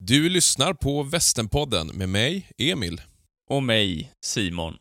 [0.00, 3.00] Du lyssnar på Västernpodden med mig, Emil.
[3.50, 4.74] Och mig, Simon.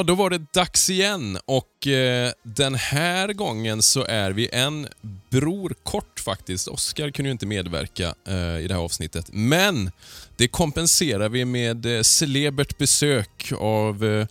[0.00, 4.88] Ja, då var det dags igen och eh, den här gången så är vi en
[5.30, 6.68] bror kort faktiskt.
[6.68, 9.90] Oskar kunde ju inte medverka eh, i det här avsnittet, men
[10.36, 14.26] det kompenserar vi med eh, celebert besök av eh,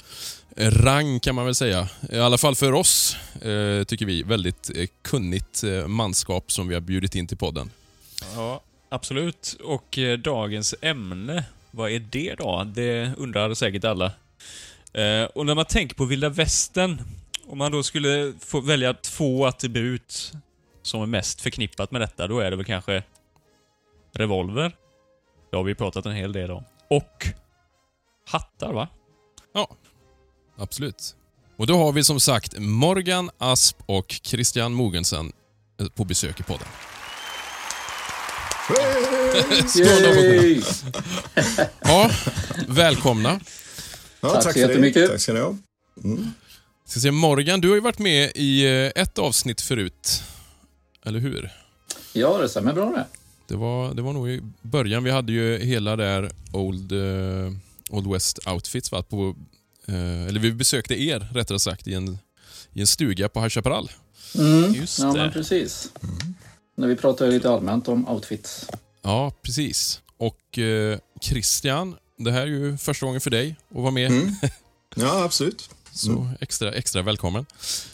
[0.72, 1.88] rang kan man väl säga.
[2.12, 4.24] I alla fall för oss, eh, tycker vi.
[4.24, 7.72] Väldigt eh, kunnigt eh, manskap som vi har bjudit in till podden.
[8.36, 9.58] Ja, absolut.
[9.64, 12.64] Och eh, dagens ämne, vad är det då?
[12.76, 14.12] Det undrar säkert alla.
[14.94, 17.02] Eh, och när man tänker på vilda västern,
[17.48, 20.34] om man då skulle få välja två attribut
[20.82, 23.04] som är mest förknippat med detta, då är det väl kanske
[24.16, 24.76] revolver.
[25.52, 26.64] Det har vi pratat en hel del om.
[26.90, 27.28] Och
[28.28, 28.88] hattar, va?
[29.54, 29.68] Ja,
[30.58, 31.16] absolut.
[31.58, 35.32] Och då har vi som sagt Morgan Asp och Christian Mogensen
[35.82, 36.68] eh, på besök i podden.
[39.76, 40.62] Yay!
[41.82, 42.12] Ja,
[42.68, 43.40] välkomna.
[44.22, 44.68] Tack Ja, så tack för det.
[44.68, 45.10] jättemycket.
[45.10, 45.56] Tack ska ni ha.
[46.86, 50.24] Ska se, Morgan, du har ju varit med i eh, ett avsnitt förut.
[51.06, 51.52] Eller hur?
[52.14, 53.06] Ja, det stämmer bra det.
[53.48, 55.04] Det var, det var nog i början.
[55.04, 57.52] Vi hade ju hela där Old, eh,
[57.90, 58.92] Old West Outfits.
[58.92, 59.04] Va?
[59.04, 59.36] På,
[59.88, 62.18] eh, eller vi besökte er, rättare sagt, i en,
[62.74, 63.92] i en stuga på High Chaparral.
[64.38, 64.74] Mm.
[64.74, 65.14] Just ja, det.
[65.20, 65.92] men precis.
[66.76, 68.68] När vi pratade lite allmänt om outfits.
[69.02, 70.02] Ja, precis.
[70.18, 74.12] Och eh, Christian, det här är ju första gången för dig att vara med.
[74.12, 74.36] Mm.
[74.96, 75.70] Ja, absolut.
[75.92, 77.46] Så extra, extra välkommen.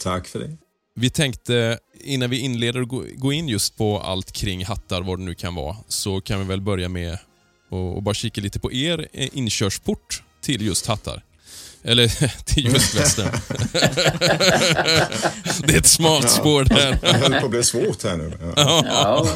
[0.02, 0.56] Tack för det.
[0.94, 5.18] Vi tänkte, innan vi inleder och gå- gå in just på allt kring hattar, vad
[5.18, 7.20] det nu kan vara, så kan vi väl börja med att
[7.70, 11.22] och bara kika lite på er eh, inkörsport till just hattar.
[11.82, 12.08] Eller
[12.44, 13.28] till just västern.
[15.66, 16.98] det är ett smalt spår där.
[17.02, 18.32] Det höll på att bli svårt här nu.
[18.56, 18.84] Ja.
[18.86, 19.26] Ja,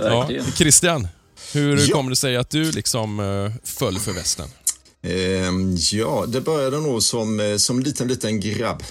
[0.00, 0.28] Ja.
[0.54, 1.08] Christian,
[1.52, 1.94] hur Ja.
[1.96, 4.48] kommer det sig att du liksom eh, föll för västern?
[5.02, 8.82] Ehm, ja, det började nog som, eh, som liten, liten grabb.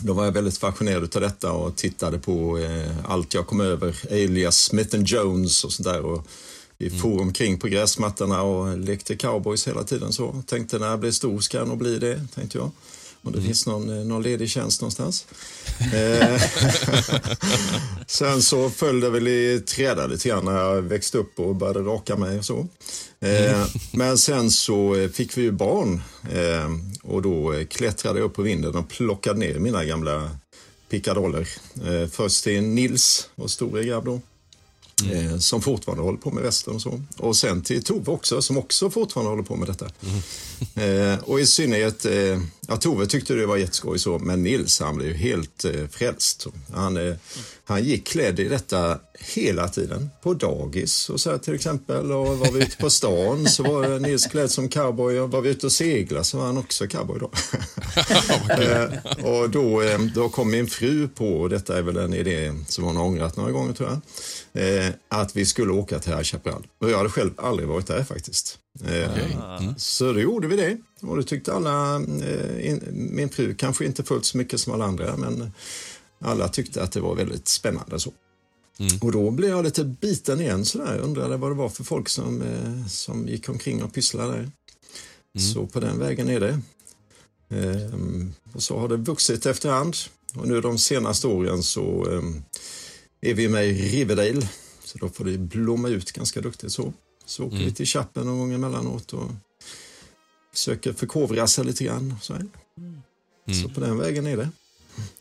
[0.00, 3.96] Då var jag väldigt fascinerad av detta och tittade på eh, allt jag kom över.
[4.10, 6.00] Alias, Smith Jones och sådär.
[6.00, 6.26] Och
[6.78, 10.12] vi for omkring på gräsmattorna och lekte cowboys hela tiden.
[10.12, 10.42] så.
[10.46, 12.70] Tänkte när jag blir stor ska jag nog bli det, tänkte jag.
[13.22, 15.26] Om det finns någon, eh, någon ledig tjänst någonstans.
[15.94, 16.42] Eh,
[18.06, 21.80] Sen så föll det väl i träda lite grann när jag växte upp och började
[21.80, 22.66] raka mig och så.
[23.20, 26.02] Eh, men sen så fick vi ju barn
[27.02, 30.30] och då klättrade jag upp på vinden och plockade ner mina gamla
[30.90, 31.48] pickadoller.
[32.08, 34.20] Först till Nils, vår store grabb då.
[35.10, 37.02] Eh, som fortfarande håller på med västern och så.
[37.16, 39.90] Och sen till Tove också, som också fortfarande håller på med detta.
[40.74, 44.96] Eh, och i synnerhet, eh, ja, Tove tyckte det var jätteskoj så, men Nils han
[44.96, 46.46] blev ju helt eh, frälst.
[46.72, 47.14] Han, eh,
[47.64, 52.12] han gick klädd i detta hela tiden, på dagis och så här till exempel.
[52.12, 55.50] Och var vi ute på stan så var Nils klädd som cowboy och var vi
[55.50, 57.30] ute och segla så var han också cowboy då.
[58.50, 62.54] Eh, och då, eh, då kom min fru på, och detta är väl en idé
[62.68, 63.88] som hon har ångrat några gånger tror
[64.52, 66.66] jag, eh, att vi skulle åka till High Chaparral.
[66.80, 68.58] Och jag hade själv aldrig varit där faktiskt.
[68.80, 69.38] Eh, Okej.
[69.60, 69.74] Mm.
[69.78, 70.78] Så då gjorde vi det.
[71.00, 74.84] Och det tyckte alla, eh, in, min fru kanske inte fullt så mycket som alla
[74.84, 75.52] andra, men
[76.18, 78.00] alla tyckte att det var väldigt spännande.
[78.00, 78.12] så.
[78.78, 78.98] Mm.
[79.00, 82.42] Och då blev jag lite biten igen sådär, undrade vad det var för folk som,
[82.42, 84.50] eh, som gick omkring och pysslade där.
[85.54, 86.60] Så på den vägen är det.
[87.48, 89.96] Ehm, och så har det vuxit efterhand.
[90.34, 92.42] Och nu de senaste åren så ehm,
[93.20, 94.48] är vi med i Riverdale.
[94.84, 96.92] Så då får det blomma ut ganska duktigt så.
[97.24, 99.30] Så åker vi till Chappen någon gång emellanåt och
[100.52, 102.14] försöker förkovra sig lite grann.
[102.22, 102.46] Så, här.
[103.62, 104.48] så på den vägen är det.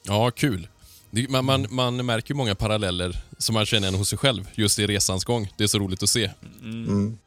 [0.03, 0.67] Ja, kul.
[1.29, 4.79] Man, man, man märker ju många paralleller som man känner igen hos sig själv, just
[4.79, 5.53] i resans gång.
[5.57, 6.31] Det är så roligt att se.
[6.61, 7.17] Mm.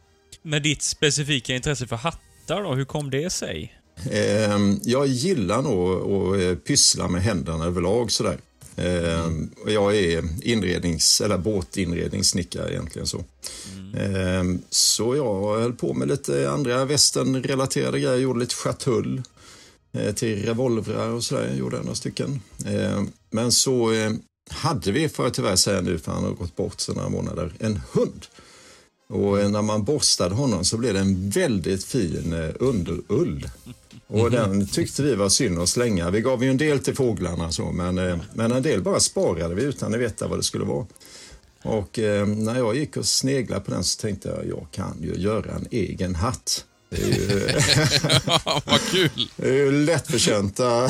[0.43, 3.79] Med ditt specifika intresse för hattar då, hur kom det sig?
[4.11, 8.39] Ehm, jag gillar nog att eh, pyssla med händerna överlag sådär.
[8.77, 9.51] Mm.
[9.67, 13.25] jag är inrednings eller båtinredningssnickare egentligen så.
[13.97, 14.63] mm.
[14.71, 19.23] så jag höll på med lite andra västernrelaterade grejer, gjorde lite schatull
[19.93, 22.41] eh, till revolvrar och sådär, jag gjorde några stycken.
[22.67, 24.13] Ehm, men så eh,
[24.51, 27.53] hade vi, får jag tyvärr säga nu, för han har gått bort sedan några månader,
[27.59, 28.27] en hund.
[29.09, 33.49] Och när man borstade honom så blev det en väldigt fin eh, underull.
[34.07, 36.11] Och den tyckte vi var synd att slänga.
[36.11, 39.55] Vi gav ju en del till fåglarna så, men, eh, men en del bara sparade
[39.55, 40.87] vi utan att veta vad det skulle vara.
[41.63, 45.15] Och eh, när jag gick och sneglade på den så tänkte jag, jag kan ju
[45.15, 46.65] göra en egen hatt.
[46.91, 47.49] Det är ju,
[48.65, 49.29] Vad kul!
[49.37, 50.65] det är ju lättförtjänta,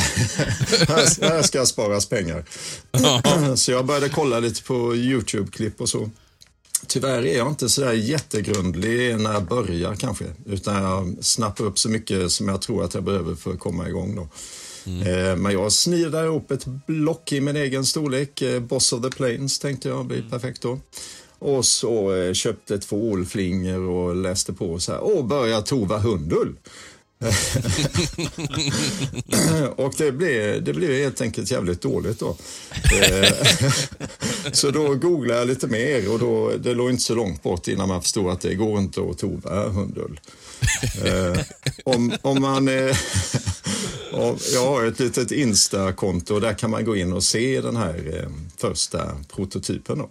[0.89, 2.45] här, här ska sparas pengar.
[3.57, 6.11] Så jag började kolla lite på YouTube-klipp och så.
[6.87, 11.79] Tyvärr är jag inte så där jättegrundlig när jag börjar kanske, utan jag snappar upp
[11.79, 14.15] så mycket som jag tror att jag behöver för att komma igång.
[14.17, 14.29] Då.
[14.91, 19.11] Eh, Men jag snidade ihop ett block i min egen storlek, eh, Boss of the
[19.11, 20.81] Plains tänkte jag blir perfekt då.
[21.39, 26.57] Och så eh, köpte två ålflingor och läste på så här, och började tova hundull.
[29.77, 32.37] Och det blev, det blev helt enkelt jävligt dåligt då.
[32.93, 33.33] Eh,
[34.53, 37.89] så då googlade jag lite mer och då, det låg inte så långt bort innan
[37.89, 40.21] man förstod att det går inte att tova hundull.
[41.05, 41.41] Eh,
[41.85, 42.69] om, om man...
[42.69, 42.97] Eh,
[44.53, 48.21] jag har ett litet Insta-konto och där kan man gå in och se den här
[48.23, 49.99] eh, första prototypen.
[49.99, 50.11] Då.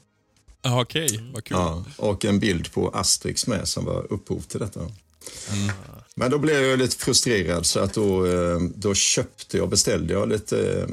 [0.65, 1.57] Okej, vad kul.
[1.57, 4.79] Ja, och en bild på Asterix med som var upphov till detta.
[6.15, 10.30] Men då blev jag lite frustrerad så att då, eh, då köpte jag, beställde jag
[10.30, 10.88] lite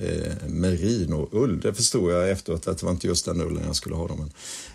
[0.00, 1.60] eh, eh, merinoull.
[1.60, 4.08] Det förstod jag efteråt att det var inte just den ullen jag skulle ha.
[4.08, 4.30] Då, men,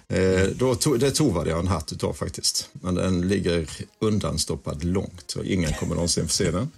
[0.07, 2.69] eh, då to, det tovade jag en hatt utav faktiskt.
[2.74, 3.69] Men den ligger
[4.00, 6.71] undanstoppad långt och ingen kommer någonsin få se den.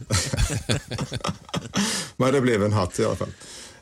[2.17, 3.33] men det blev en hatt i alla fall.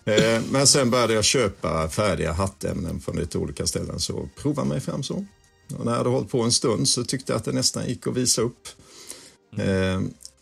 [0.06, 4.80] Eh, men sen började jag köpa färdiga hattämnen från lite olika ställen så prova mig
[4.80, 5.26] fram så.
[5.78, 8.08] Och när jag hade hållit på en stund så tyckte jag att det nästan gick
[8.08, 8.68] att visa upp.
[9.58, 10.02] Eh,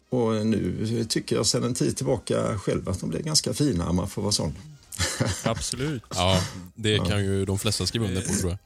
[0.09, 3.95] och nu tycker jag sedan en tid tillbaka själv att de blir ganska fina om
[3.95, 4.55] man får vara sån.
[5.43, 6.03] Absolut.
[6.15, 6.41] Ja,
[6.75, 8.59] det kan ju de flesta skriva under på tror jag.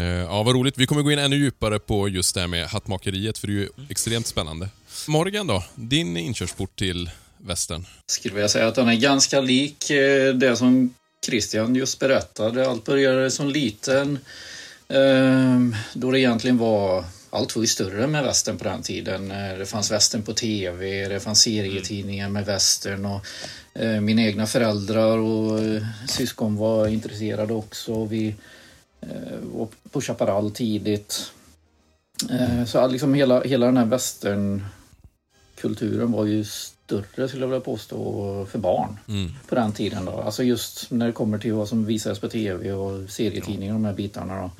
[0.00, 0.78] Eh, Ja, vad roligt.
[0.78, 3.54] Vi kommer gå in ännu djupare på just det här med hattmakeriet, för det är
[3.54, 4.68] ju extremt spännande.
[5.08, 7.86] Morgan då, din inkörsport till västern?
[8.06, 10.94] Skulle vilja säga att den är ganska lik eh, det som
[11.26, 12.68] Christian just berättade.
[12.68, 14.18] Allt började som liten.
[15.94, 19.30] Då det egentligen var allt var ju större med västern på den tiden.
[19.30, 23.20] Eh, Det fanns västern på tv, det fanns serietidningar med västern och
[23.74, 28.04] eh, mina egna föräldrar och eh, syskon var intresserade också.
[28.04, 28.34] Vi
[29.00, 29.08] eh,
[29.54, 31.30] var på Chaparral tidigt.
[32.30, 38.46] Eh, Så liksom hela, hela den här västernkulturen var ju större skulle jag vilja påstå
[38.50, 39.32] för barn Mm.
[39.48, 40.04] på den tiden.
[40.04, 40.12] Då.
[40.12, 43.84] Alltså just när det kommer till vad som visades på tv och serietidningar och de
[43.86, 44.42] här bitarna.
[44.42, 44.50] Då.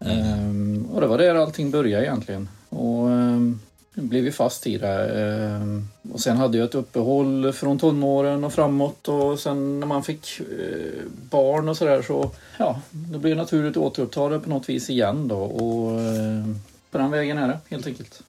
[0.00, 2.48] Ehm, och det var där allting började egentligen.
[2.68, 3.60] Och um,
[3.94, 5.20] blev vi fast i det.
[5.20, 10.04] Ehm, och sen hade jag ett uppehåll från tonåren och framåt och sen när man
[10.04, 14.68] fick eh, barn och sådär så ja, det blev naturligt att återuppta det på något
[14.68, 15.38] vis igen då.
[15.38, 16.46] Och eh,
[16.90, 18.22] på den vägen är det helt enkelt.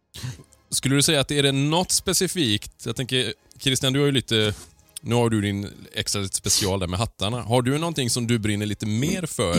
[0.69, 2.85] Skulle du säga att är det något specifikt?
[2.85, 4.53] Jag tänker, Christian, du har ju lite...
[5.01, 7.41] Nu har du din extra special där med hattarna.
[7.41, 9.55] Har du någonting som du brinner lite mer för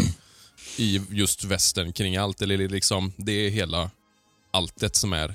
[0.77, 2.43] i just västern kring allt?
[2.43, 3.91] Eller liksom, det är hela
[4.50, 5.35] alltet som är...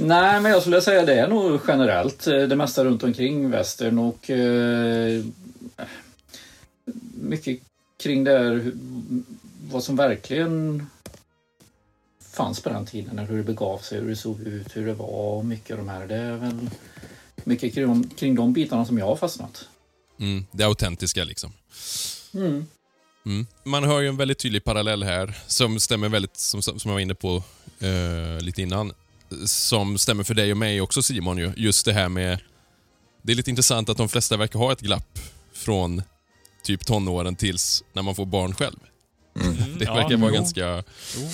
[0.00, 3.98] Nej, men jag skulle säga det är nog generellt eh, det mesta runt omkring västern
[3.98, 5.24] och eh,
[7.14, 7.60] mycket
[8.02, 8.72] kring det här
[9.70, 10.86] vad som verkligen
[12.32, 15.06] fanns på den tiden, hur det begav sig, hur det såg ut, hur det var
[15.36, 16.06] och mycket av de här.
[16.06, 16.70] Det är väl
[17.44, 19.68] mycket kring, de- kring de bitarna som jag har fastnat.
[20.20, 21.52] Mm, det autentiska liksom.
[22.34, 22.66] Mm.
[23.26, 23.46] Mm.
[23.64, 27.00] Man hör ju en väldigt tydlig parallell här som stämmer väldigt, som, som jag var
[27.00, 27.42] inne på
[27.80, 28.92] eh, lite innan,
[29.46, 31.38] som stämmer för dig och mig också Simon.
[31.38, 31.52] Ju.
[31.56, 32.38] Just det här med...
[33.22, 35.18] Det är lite intressant att de flesta verkar ha ett glapp
[35.52, 36.02] från
[36.62, 38.76] typ tonåren tills när man får barn själv.
[39.78, 40.34] Det Ja, verkar vara jo.
[40.34, 40.84] ganska...
[41.16, 41.28] Jo,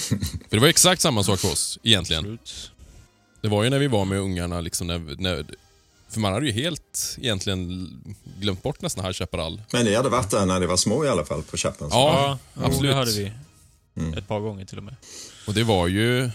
[0.48, 2.20] För det var exakt samma sak för oss egentligen.
[2.20, 2.70] absolut.
[3.42, 5.44] Det var ju när vi var med ungarna, liksom när, när,
[6.12, 7.90] för man hade ju helt egentligen
[8.40, 9.62] glömt bort nästan High Chaparral.
[9.72, 11.90] Men ni hade varit där när ni var små i alla fall på Chappen.
[11.90, 12.90] så- Ja, Ja, absolut.
[12.90, 13.32] det hade vi.
[13.96, 14.14] Mm.
[14.18, 14.96] Ett par gånger till och med.
[15.46, 16.30] Och det var ju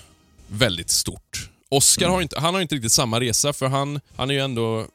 [0.48, 1.50] väldigt stort.
[1.70, 4.86] Oscar har inte, han har inte riktigt samma resa för han, han är ju ändå,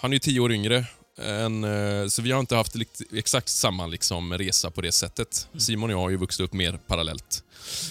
[0.00, 0.84] han är ju tio år yngre
[1.22, 2.74] en, eh, så vi har inte haft
[3.12, 5.48] exakt samma liksom, resa på det sättet.
[5.58, 7.42] Simon och jag har ju vuxit upp mer parallellt.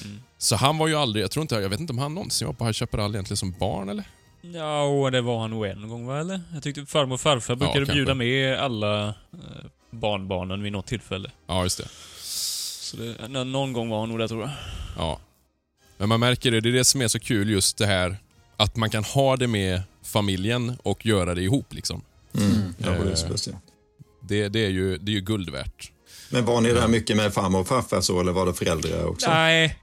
[0.05, 0.19] Mm.
[0.37, 2.53] Så han var ju aldrig, jag tror inte, jag vet inte om han någonsin var
[2.53, 4.03] på High Chaparral egentligen som barn eller?
[4.53, 6.41] Ja, och det var han nog en gång va, eller?
[6.53, 7.93] Jag tyckte farmor och farfar brukade kanske.
[7.93, 9.13] bjuda med alla eh,
[9.91, 11.31] barnbarnen vid något tillfälle.
[11.47, 11.87] Ja, just det.
[12.81, 14.51] Så det, nå- någon gång var han nog där tror jag.
[14.97, 15.19] Ja.
[15.97, 18.17] Men man märker det, det är det som är så kul just det här
[18.57, 22.01] att man kan ha det med familjen och göra det ihop liksom.
[22.37, 22.73] Mm.
[22.77, 23.15] Ja, det är Eh.
[23.15, 23.57] speciellt.
[24.21, 25.91] Det, det, är, ju, det är ju guld värt.
[26.29, 29.29] Men var ni där mycket med farmor och farfar så, eller var det föräldrar också?
[29.29, 29.79] Nej,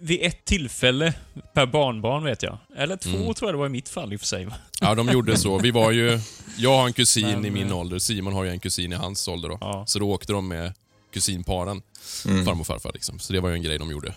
[0.00, 1.14] vid ett tillfälle
[1.54, 2.58] per barnbarn vet jag.
[2.76, 3.34] Eller två Mm.
[3.34, 4.48] tror jag det var i mitt fall i och för sig.
[4.80, 5.58] Ja, de gjorde så.
[5.58, 6.20] Vi var ju...
[6.58, 8.96] Jag har en kusin Men, i min eh, ålder, Simon har ju en kusin i
[8.96, 9.58] hans ålder då.
[9.60, 9.84] Ja.
[9.86, 10.72] Så då åkte de med
[11.12, 11.82] kusinparen,
[12.26, 12.44] Mm.
[12.44, 13.18] farmor och farfar liksom.
[13.18, 14.14] Så det var ju en grej de gjorde.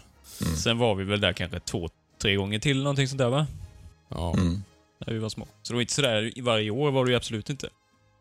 [0.63, 1.89] Sen var vi väl där kanske två,
[2.21, 3.48] tre gånger till någonting sånt där va?
[4.09, 4.33] Ja.
[4.33, 4.63] Mm.
[5.05, 5.48] När vi var små.
[5.62, 7.69] Så det var inte sådär i varje år var det ju absolut inte.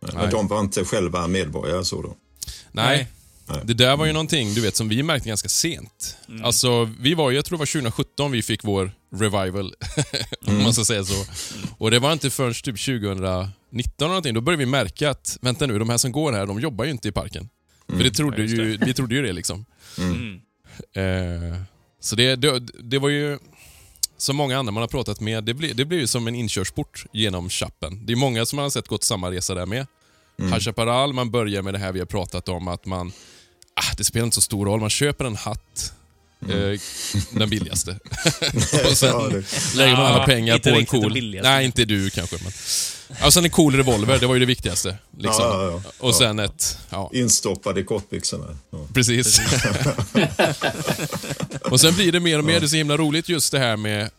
[0.01, 2.15] Men de var inte själva medborgare så då?
[2.73, 3.09] Nej.
[3.49, 3.61] Nej.
[3.65, 6.17] Det där var ju någonting, du vet, som vi märkte ganska sent.
[6.29, 6.45] Mm.
[6.45, 9.75] Alltså, vi var ju, jag tror det var 2017 vi fick vår revival,
[10.47, 11.25] om man ska säga så.
[11.79, 13.53] Och det var inte förrän typ 2019
[13.99, 16.61] eller någonting, då började vi märka att, vänta nu, de här som går här, de
[16.61, 17.49] jobbar ju inte i parken.
[17.89, 19.65] För det trodde Ja, ju, vi trodde ju det liksom.
[19.99, 20.41] Mm.
[20.93, 21.61] Eh,
[22.01, 23.39] så det, det, det var ju,
[24.17, 27.05] som många andra man har pratat med, det blir, det blir ju som en inkörsport
[27.13, 28.07] genom chappen.
[28.07, 29.87] Det är många som man har sett gått samma resa där med.
[30.39, 30.53] Mm.
[30.53, 33.13] High Chaparral, man börjar med det här vi har pratat om, att man,
[33.79, 35.93] ah, det spelar inte så stor roll, man köper en hatt,
[36.49, 36.81] eh,
[37.31, 37.91] den billigaste.
[38.91, 39.29] och sen Ja,
[39.77, 41.41] lägger man alla Ah, pengar inte på en cool...
[41.43, 42.37] Nej, inte du kanske.
[42.43, 42.53] Men,
[43.27, 44.97] och sen en cool revolver, det var ju det viktigaste.
[45.19, 45.45] Liksom.
[45.45, 45.91] Ja, ja, ja.
[45.99, 46.79] Och sen ett...
[46.91, 48.57] Ja, Instoppad i kortbyxorna.
[48.71, 48.79] Ja.
[48.95, 49.41] Precis.
[51.63, 53.77] och sen blir det mer och mer, det är så himla roligt just det här
[53.77, 54.11] med...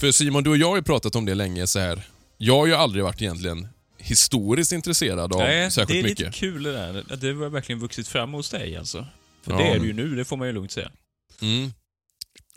[0.00, 2.02] För Simon, du och jag har ju pratat om det länge så här.
[2.38, 3.68] Jag har ju aldrig varit egentligen
[4.06, 6.18] historiskt intresserad av Nej, det särskilt är mycket.
[6.18, 7.04] lite kul det där.
[7.10, 9.06] Att Det har verkligen vuxit fram hos dig alltså.
[9.44, 9.58] För Ja.
[9.58, 10.90] det är det ju nu, det får man ju lugnt säga.
[11.42, 11.72] Mm.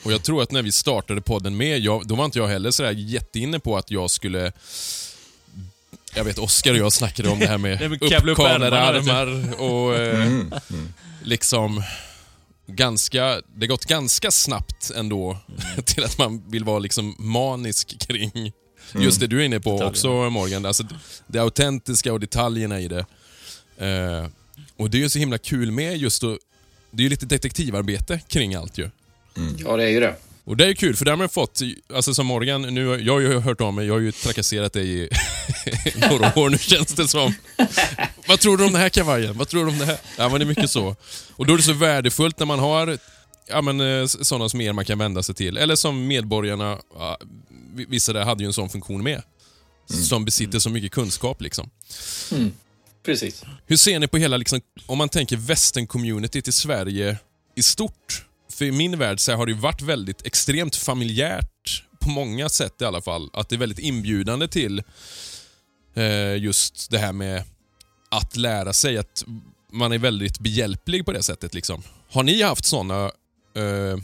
[0.03, 2.71] Och jag tror att när vi startade podden med, jag, då var inte jag heller
[2.71, 4.51] sådär jätteinne på att jag skulle...
[6.15, 10.53] Jag vet, Oskar och jag snackade om det här med uppkavlade armar och eh, Mm.
[10.69, 10.93] Mm.
[11.23, 11.83] liksom
[12.67, 15.37] ganska, det har gått ganska snabbt ändå
[15.85, 18.51] till att man vill vara liksom manisk kring
[18.95, 19.89] just det du är inne på Detaljerna.
[19.89, 20.65] också Morgan.
[20.65, 20.83] Alltså
[21.27, 23.05] det autentiska och detaljerna i det.
[23.77, 24.27] Eh,
[24.77, 26.37] och det är ju så himla kul med just då,
[26.91, 28.89] det är ju lite detektivarbete kring allt ju.
[29.57, 30.15] Ja, det är ju det.
[30.43, 31.61] Och det är ju kul, för där har man fått,
[31.93, 35.03] alltså som Morgan, nu, jag har ju hört av mig, jag har ju trakasserat dig
[35.03, 35.09] i
[36.09, 37.33] några år nu känns det som.
[38.27, 39.37] Vad tror du om den här kavajen?
[39.37, 39.97] Vad tror du om det här?
[40.17, 40.95] Ja, men det är mycket så.
[41.35, 42.97] Och då är det så värdefullt när man har
[43.49, 45.57] ja, men, eh, sådana som er man kan vända sig till.
[45.57, 46.77] Eller som medborgarna,
[47.73, 49.21] vissa där hade ju en sån funktion med.
[49.85, 51.69] Som besitter så mycket kunskap liksom.
[53.03, 53.43] Precis.
[53.65, 57.17] Hur ser ni på hela, liksom, om man tänker västern-communityt i Sverige
[57.55, 58.25] i stort?
[58.51, 62.81] För i min värld så har det ju varit väldigt extremt familjärt, på många sätt
[62.81, 63.29] i alla fall.
[63.33, 64.83] Att det är väldigt inbjudande till
[65.93, 67.43] eh, just det här med
[68.11, 69.23] att lära sig, att
[69.71, 71.53] man är väldigt behjälplig på det sättet.
[71.53, 71.83] Liksom.
[72.09, 73.05] Har ni haft såna,
[73.55, 73.99] eh,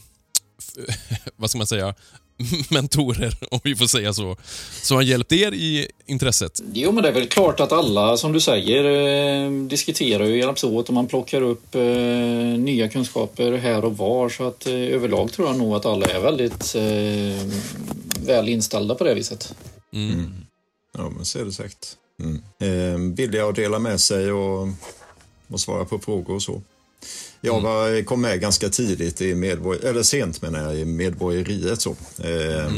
[1.35, 1.95] vad ska man säga,
[2.69, 4.37] mentorer, om vi får säga så,
[4.81, 6.61] som har hjälpt er i intresset?
[6.73, 10.63] Jo, men det är väl klart att alla, som du säger, eh, diskuterar och hjälps
[10.63, 11.81] åt och man plockar upp eh,
[12.59, 14.29] nya kunskaper här och var.
[14.29, 17.59] Så att eh, överlag tror jag nog att alla är väldigt eh,
[18.25, 19.55] väl inställda på det viset.
[19.93, 20.33] Mm.
[20.97, 21.87] Ja, men så är det säkert.
[22.19, 22.41] Mm.
[22.59, 24.67] Eh, villiga att dela med sig och,
[25.47, 26.61] och svara på frågor och så.
[27.41, 31.95] Jag var, kom med ganska tidigt i medborg eller sent menar jag, i medborgeriet så.
[32.23, 32.71] Eh,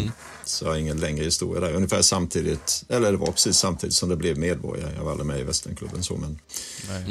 [0.46, 1.74] Så jag har ingen längre historia där.
[1.74, 4.94] Ungefär samtidigt, eller det var precis samtidigt som det blev medborgare.
[4.96, 6.40] Jag var aldrig med i Västernklubben så men.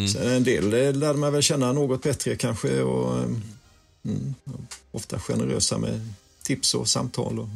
[0.09, 3.25] Sen en del eh, lärde man väl känna något bättre kanske och eh,
[4.05, 4.35] mm,
[4.93, 7.39] ofta generösa med tips och samtal.
[7.39, 7.49] Och,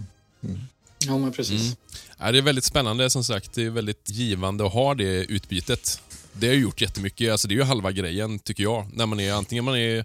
[1.06, 1.60] Ja, men precis.
[1.60, 1.76] Mm.
[2.18, 3.52] Ja, det är väldigt spännande som sagt.
[3.54, 6.00] Det är väldigt givande att ha det utbytet.
[6.32, 7.32] Det har ju gjort jättemycket.
[7.32, 8.86] Alltså, det är ju halva grejen tycker jag.
[8.92, 10.04] När man är, antingen man är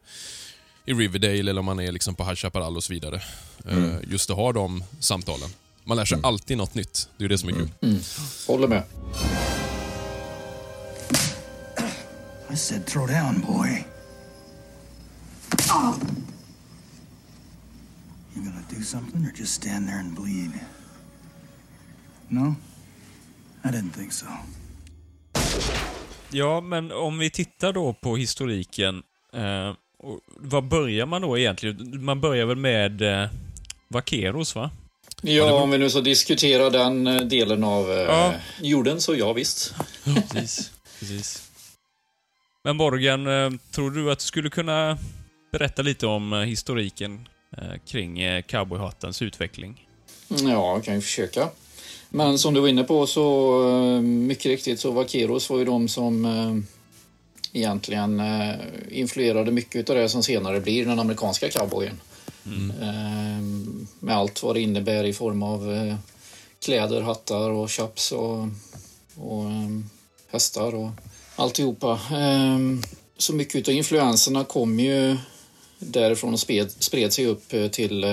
[0.86, 3.22] i Riverdale eller om man är liksom på High Chaparral och så vidare.
[3.70, 5.50] Eh, Just att ha de samtalen.
[5.84, 7.10] Man lär sig alltid något nytt.
[7.17, 7.70] Det är ju det som är kul.
[8.48, 8.84] Håller med.
[12.53, 13.86] I said throw down, boy.
[18.36, 20.51] You gonna do something or just stand there and bleed?
[22.29, 22.55] No?
[23.63, 24.25] I didn't think so.
[26.36, 29.04] Ja, men om vi tittar då på historiken.
[29.34, 32.06] Eh, och var börjar man då egentligen?
[32.06, 33.30] Man börjar väl med eh,
[33.88, 34.72] Vaqueros, va?
[35.22, 38.34] Ja, om vi nu så diskuterar den eh, delen av eh, Ja.
[38.62, 39.75] jorden så ja, visst.
[40.32, 40.72] Precis.
[41.00, 41.50] Precis.
[42.63, 44.98] Men Morgan, eh, tror du att du skulle kunna
[45.51, 47.27] berätta lite om eh, historiken
[47.88, 49.88] kring cowboyhattens utveckling?
[50.27, 50.38] Ja,
[50.74, 51.50] jag kan ju försöka.
[52.15, 55.88] Men som du var inne på så eh, mycket riktigt så Vaqueros var ju de
[55.88, 56.57] som eh,
[57.53, 58.55] egentligen eh,
[58.91, 62.01] influerade mycket av det som senare blir den amerikanska cowboyen.
[62.81, 63.41] Eh,
[64.00, 65.95] Med allt vad det innebär i form av
[66.65, 68.48] kläder, hattar och chaps och,
[69.15, 69.45] och
[70.31, 70.89] hästar och
[71.36, 72.00] alltihopa.
[73.17, 75.17] Så mycket av influenserna kom ju
[75.79, 78.05] därifrån och spred, spred sig upp till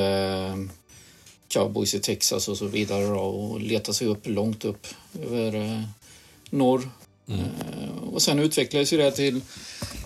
[1.52, 4.87] cowboys i Texas och så vidare då, och letade sig upp långt upp
[5.23, 5.82] över eh,
[6.50, 6.90] norr.
[7.28, 9.40] Eh, och sen utvecklades ju det till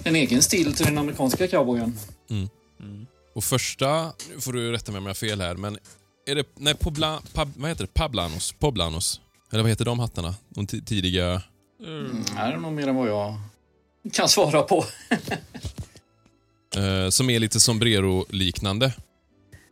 [0.04, 1.98] en egen stil till den amerikanska cowboyen.
[3.34, 5.78] Och första, nu får du rätta mig om jag har fel här, men
[6.26, 7.94] är det, nej, Pobla, pab, vad heter det?
[7.94, 8.54] Pablanos?
[8.58, 9.20] Poblanos?
[9.52, 10.34] Eller vad heter de hattarna?
[10.48, 11.42] De ti- tidiga...
[11.80, 13.34] Mm, det är nog mer än vad jag
[14.12, 14.84] kan svara på.
[16.76, 18.92] Eh, som är lite sombrero-liknande.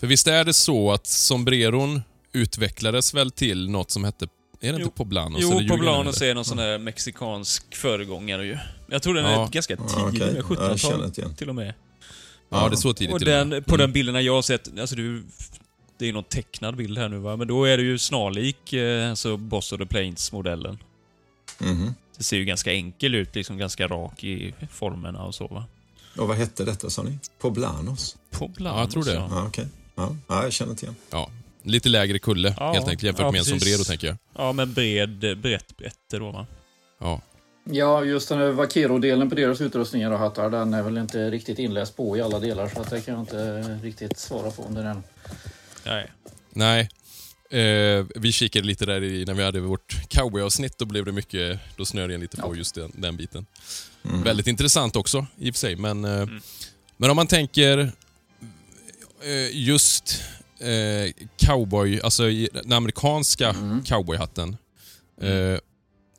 [0.04, 4.25] För visst är det så att sombreron utvecklades väl till något som hette...
[4.25, 4.28] Är
[4.61, 4.84] det Jo.
[4.84, 5.38] inte Poblanos?
[5.42, 8.58] Jo, eller Poblanos är någon sån där mexikansk föregångare ju.
[8.90, 9.46] Jag tror den Ja.
[9.46, 11.34] är ganska tidig, Ja, Ja, känner 1700-tal inte igen.
[11.34, 11.75] till och med.
[12.49, 13.50] Ja, det är så tidigt Och till och med.
[13.50, 15.25] den, på den bilderna jag har sett, alltså du,
[15.99, 19.11] det är någon tecknad bild här nu va, men då är det ju snarlik eh,
[19.11, 20.78] alltså Boss of the Plains-modellen.
[21.58, 21.94] Mhm.
[22.18, 25.64] Det ser ju ganska enkel ut, liksom ganska rak i formerna och så va.
[26.18, 27.18] Och vad hette detta sa ni?
[27.40, 28.16] Poblanos?
[28.30, 29.14] Poblanos, Ja, jag tror det.
[29.14, 29.28] Ja.
[29.30, 29.66] Ja, okej.
[29.95, 30.97] Ja, ja, jag känner igen.
[31.11, 31.31] Ja,
[31.63, 34.17] lite lägre kulle Ja, helt enkelt jämfört ja, med en sombrero, tänker jag.
[34.37, 36.47] ja, men bred, brett brätte då va.
[37.01, 37.21] Ja.
[37.71, 41.59] Ja, just den här Vaquero-delen på deras utrustningar och hattar, den är väl inte riktigt
[41.59, 44.83] inläst på i alla delar så att det kan jag inte riktigt svara på är
[44.83, 45.03] den.
[45.85, 46.11] Nej.
[46.51, 46.89] Nej.
[47.51, 50.79] Eh, vi kikade lite där i, när vi hade vårt cowboy-avsnitt.
[50.79, 53.47] Då blev det mycket, då snöade jag lite på just den, den biten.
[54.03, 55.77] Väldigt intressant också i och för sig.
[55.77, 56.27] Men, eh,
[56.97, 57.93] men om man tänker
[59.52, 60.23] just
[60.59, 64.56] eh, cowboy, alltså i den amerikanska cowboyhatten.
[65.21, 65.58] Eh,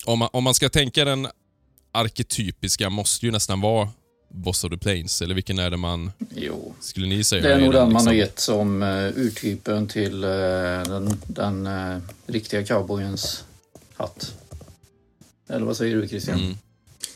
[0.05, 1.27] om, man, om man ska tänka den
[1.91, 3.89] arketypiska måste ju nästan vara
[4.29, 5.21] Boss of the Plains.
[5.21, 7.41] Eller vilken är det man, Jo, skulle ni säga?
[7.41, 8.07] det är nog den man liksom?
[8.07, 13.43] har gett som uh, urtypen till eh, den, den eh, riktiga cowboyens
[13.93, 14.33] hatt.
[15.49, 16.39] Eller vad säger du Christian?
[16.39, 16.57] Mm.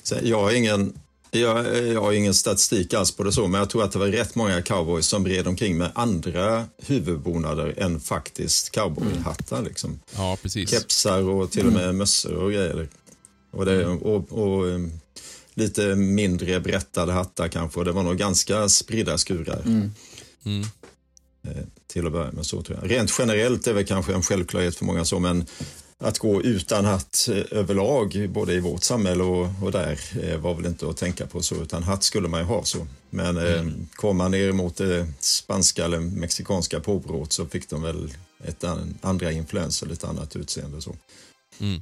[0.03, 0.99] Så jag, har ingen,
[1.31, 4.07] jag, jag har ingen statistik alls på det så, men jag tror att det var
[4.07, 9.63] rätt många cowboys som red omkring med andra huvudbonader än faktiskt cowboyhattar.
[9.63, 9.99] Liksom.
[10.15, 10.69] Ja, precis.
[10.69, 12.89] Kepsar och till och med mössor och grejer.
[13.51, 14.91] Och, det, och, och um,
[15.53, 17.79] lite mindre brättade hattar kanske.
[17.79, 19.61] Och det var nog ganska spridda skurar.
[19.65, 19.91] Mm.
[20.45, 20.61] Mm.
[21.47, 22.91] Eh, till att börja med så tror jag.
[22.91, 25.45] Rent generellt är väl kanske en självklarhet för många så, men
[26.01, 30.53] att gå utan hatt eh, överlag, både i vårt samhälle och, och där, eh, var
[30.55, 32.87] väl inte att tänka på så, utan hatt skulle man ju ha så.
[33.09, 38.13] Men eh, kom man ner mot det spanska eller mexikanska påbrået så fick de väl
[38.43, 40.95] ett an, andra influenser, lite annat utseende så.
[41.59, 41.81] Mm.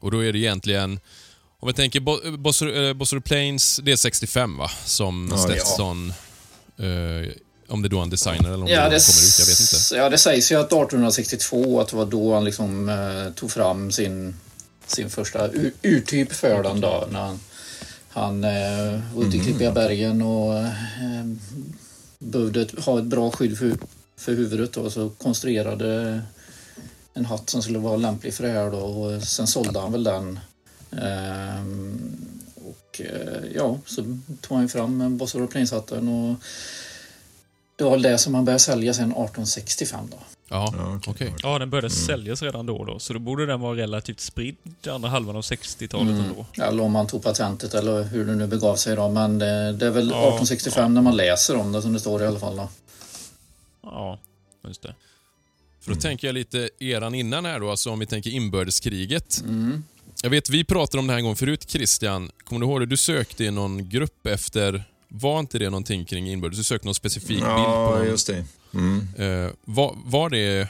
[0.00, 1.00] Och då är det egentligen,
[1.60, 4.70] om vi tänker Bo- Boss eh, Boss of the Plains, det är 65 va?
[4.84, 6.12] Som Ja, Stetson,
[6.78, 7.30] eh,
[7.68, 9.60] om det då är en designer eller om Ja, det, det, kommer ut, jag vet
[9.60, 9.96] inte.
[9.96, 13.92] ja, det sägs ju att 1862 att det var då han liksom eh, tog fram
[13.92, 14.36] sin,
[14.86, 17.08] sin första ur- urtyp för den då.
[17.10, 17.40] När han,
[18.08, 20.66] han eh, var ute i Klippiga bergen och eh,
[22.18, 23.72] behövde ha ett bra skydd för,
[24.16, 26.22] för huvudet då, så konstruerade
[27.14, 30.04] en hatt som skulle vara lämplig för det här då och sen sålde han väl
[30.04, 30.40] den.
[31.02, 32.00] Ehm,
[32.64, 36.36] och eh, ja, så tog han fram en Boss Plains-hatten och
[37.76, 40.16] det var det som han började sälja sen 1865 då.
[40.48, 41.10] Ja, Ja, okej.
[41.12, 41.34] okej.
[41.42, 44.56] Ja, den började säljas redan då då, så då borde den vara relativt spridd
[44.90, 46.46] andra halvan av 60-talet ändå.
[46.62, 49.08] Eller om han tog patentet eller hur det nu begav sig då.
[49.08, 52.22] Men det, det är väl Ja, 1865 när man läser om det som det står
[52.22, 52.68] i alla fall då.
[53.82, 54.18] Ja,
[54.66, 54.94] just det.
[55.80, 59.40] För då tänker jag lite eran innan här då, alltså om vi tänker inbördeskriget.
[59.44, 59.84] Mm.
[60.22, 62.30] Jag vet, vi pratade om det här en gång förut Christian.
[62.44, 62.86] Kommer du ihåg det?
[62.86, 66.58] Du sökte i någon grupp efter, var inte det någonting kring inbördes?
[66.58, 68.44] Du sökte någon specifik bild på Ja, någon, just det.
[68.74, 69.08] Mm.
[69.18, 70.68] eh, var, var det...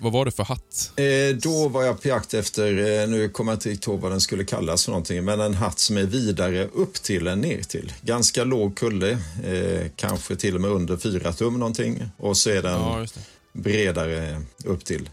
[0.00, 0.92] Vad var det för hatt?
[0.96, 4.20] Eh, då var jag på jakt efter, eh, nu kommer jag inte ihåg vad den
[4.20, 7.92] skulle kallas för någonting, men en hatt som är vidare upp till än ner till.
[8.02, 9.10] Ganska låg kulle,
[9.44, 12.02] eh, kanske till och med under 4 tum någonting.
[12.16, 13.06] Och så är den Ja,
[13.52, 15.10] bredare upp till.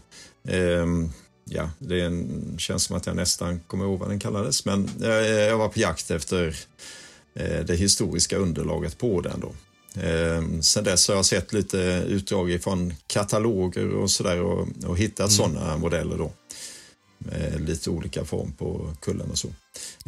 [0.48, 1.12] Ehm,
[1.44, 5.10] ja, det en, känns som att jag nästan kommer ihåg vad den kallades, men eh,
[5.10, 6.56] jag var på jakt efter
[7.66, 9.52] det historiska underlaget på den då.
[10.02, 15.32] Ehm, sen dess har jag sett lite utdrag från kataloger och sådär och, och hittat
[15.32, 16.32] sådana modeller då.
[17.18, 19.48] med lite olika form på kullen och så.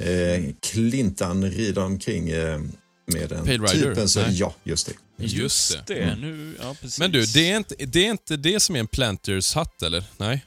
[0.02, 2.60] Eh, Clintan rider omkring eh,
[3.06, 3.66] med den Rider?
[3.68, 4.08] typen.
[4.08, 5.24] Så, ja, just det.
[5.24, 5.94] Just det.
[5.94, 6.98] Det, nu, ja precis.
[6.98, 10.04] Men du, det är, inte, det är inte det som är en Planters hatt, eller?
[10.16, 10.44] Nej?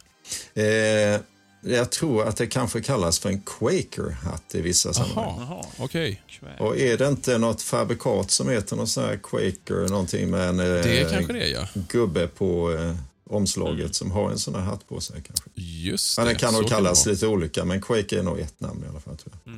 [0.54, 1.20] Eh,
[1.62, 5.64] jag tror att det kanske kallas för en Quaker-hatt i vissa sammanhang.
[5.78, 6.22] Okej.
[6.60, 10.60] Och är det inte något fabrikat som heter något sån här Quaker, någonting med en
[10.60, 11.68] eh, Det är, ja.
[11.90, 12.96] gubbe på eh,
[13.30, 15.50] omslaget som har en sån här hatt på sig kanske.
[15.56, 16.30] Just Ja, det.
[16.30, 17.14] den kan nog kallas vara.
[17.14, 19.18] lite olika, men Quaker är nog ett namn i alla fall.
[19.18, 19.54] Tror jag.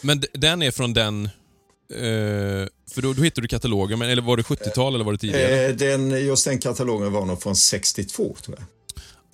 [0.00, 1.24] Men d- den är från den...
[1.94, 5.18] Eh, för då, då hittade du katalogen, men, eller var det 70-tal eller var det
[5.18, 5.66] tidigare?
[5.66, 8.66] Eh, den, just den katalogen var nog från 62 tror jag.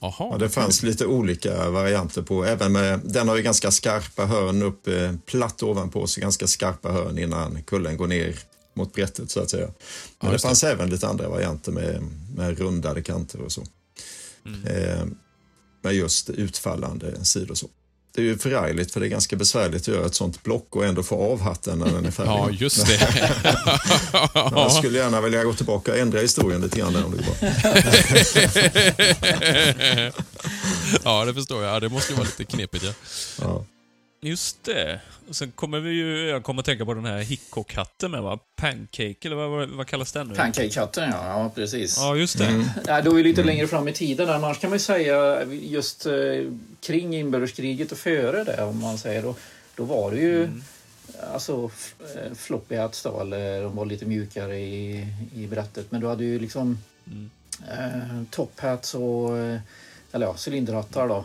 [0.01, 0.15] Jaha.
[0.19, 4.63] Ja, det fanns lite olika varianter på, även med, den har ju ganska skarpa hörn
[4.63, 8.39] upp, eh, platt ovanpå, så ganska skarpa hörn innan kullen går ner
[8.75, 9.67] mot brättet så att säga.
[9.67, 9.75] Men
[10.31, 10.49] det just det.
[10.49, 12.03] fanns även lite andra varianter med,
[12.37, 13.63] med rundade kanter och så.
[14.67, 15.07] Eh,
[15.83, 17.69] med just utfallande sidor så.
[18.17, 20.85] Det är ju förargligt för det är ganska besvärligt att göra ett sånt block och
[20.85, 22.31] ändå få av hatten när den är färdig.
[22.31, 23.33] Ja, just det.
[24.35, 27.37] Jag skulle gärna vilja gå tillbaka och ändra historien lite grann om det går
[31.05, 31.75] ja, det förstår jag.
[31.75, 32.85] Ja, det måste ju vara lite knepigt.
[32.85, 32.93] Ja.
[33.41, 33.65] Ja.
[34.27, 35.01] Just det.
[35.29, 38.39] Och sen kommer vi ju, jag kommer att tänka på den här Hickok-hatten med va?
[38.57, 40.35] Pancake, eller vad, vad, vad kallas den nu?
[40.35, 41.29] Pancake-hatten, ja.
[41.43, 41.51] ja.
[41.55, 41.97] Precis.
[41.99, 42.47] Ja, just det.
[42.47, 42.65] Mm.
[42.87, 44.29] Ja, då är vi lite längre fram i tiden.
[44.31, 46.13] Annars kan man ju säga just eh,
[46.81, 49.23] kring inbördeskriget och före det, om man säger.
[49.23, 49.35] Då,
[49.77, 50.49] då var det ju
[51.33, 55.87] alltså, f- eh, floppy hats då, eller de var lite mjukare i, i brättet.
[55.93, 56.79] Men du hade ju liksom
[57.69, 59.61] eh, top hats och eh,
[60.13, 61.25] eller ja, cylinderhattar då.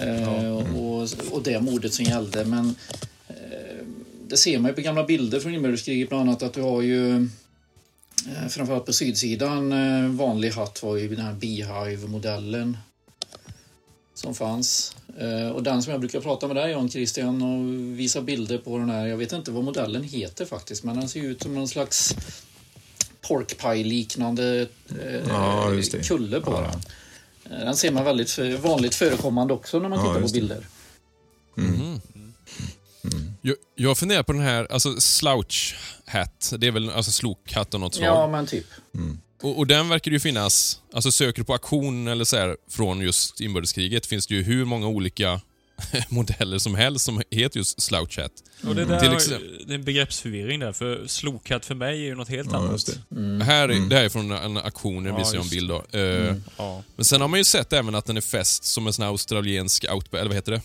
[0.00, 0.62] Eh, och,
[1.02, 2.44] och, och det modet som gällde.
[2.44, 2.74] Men
[3.28, 3.86] eh,
[4.28, 7.28] det ser man ju på gamla bilder från inbördeskriget bland annat att du har ju
[8.28, 12.76] Eh, Framförallt på sydsidan, eh, vanlig hatt var ju den här Beehive-modellen
[14.14, 14.96] som fanns.
[15.18, 18.78] Eh, Och den som jag brukar prata med dig Jan Christian och visa bilder på
[18.78, 21.68] den här, jag vet inte vad modellen heter faktiskt, men den ser ut som någon
[21.68, 22.16] slags
[23.20, 24.66] pork pie-liknande
[25.04, 26.60] eh, Ja, kulle på Ja.
[26.60, 26.80] den.
[27.48, 30.66] Den ser man väldigt för- vanligt förekommande också när man Ja, tittar på bilder.
[31.56, 32.00] Mhm.
[33.42, 35.76] Jag, jag funderar på den här, alltså slouch
[36.06, 36.52] hat.
[36.58, 38.06] Det är väl alltså slokhatt av något slag.
[38.08, 38.66] Ja, men typ.
[39.42, 43.00] Och, och den verkar ju finnas, alltså söker du på auktion eller så här, från
[43.00, 45.40] just inbördeskriget finns det ju hur många olika
[46.08, 48.32] modeller som helst som heter just slouch hat.
[48.68, 52.04] Och det, där, Till exempel- det är en begreppsförvirring där, för slokhatt för mig är
[52.04, 52.86] ju något helt Ja, annat.
[53.08, 53.44] det.
[53.44, 55.98] Här, är- Det här är från en auktion, jag Ja, visar jag en bild då.
[55.98, 56.82] Eh, Ja.
[56.96, 59.10] Men sen har man ju sett även att den är fäst som en sån här
[59.10, 60.60] australiensk outback, eller vad heter det?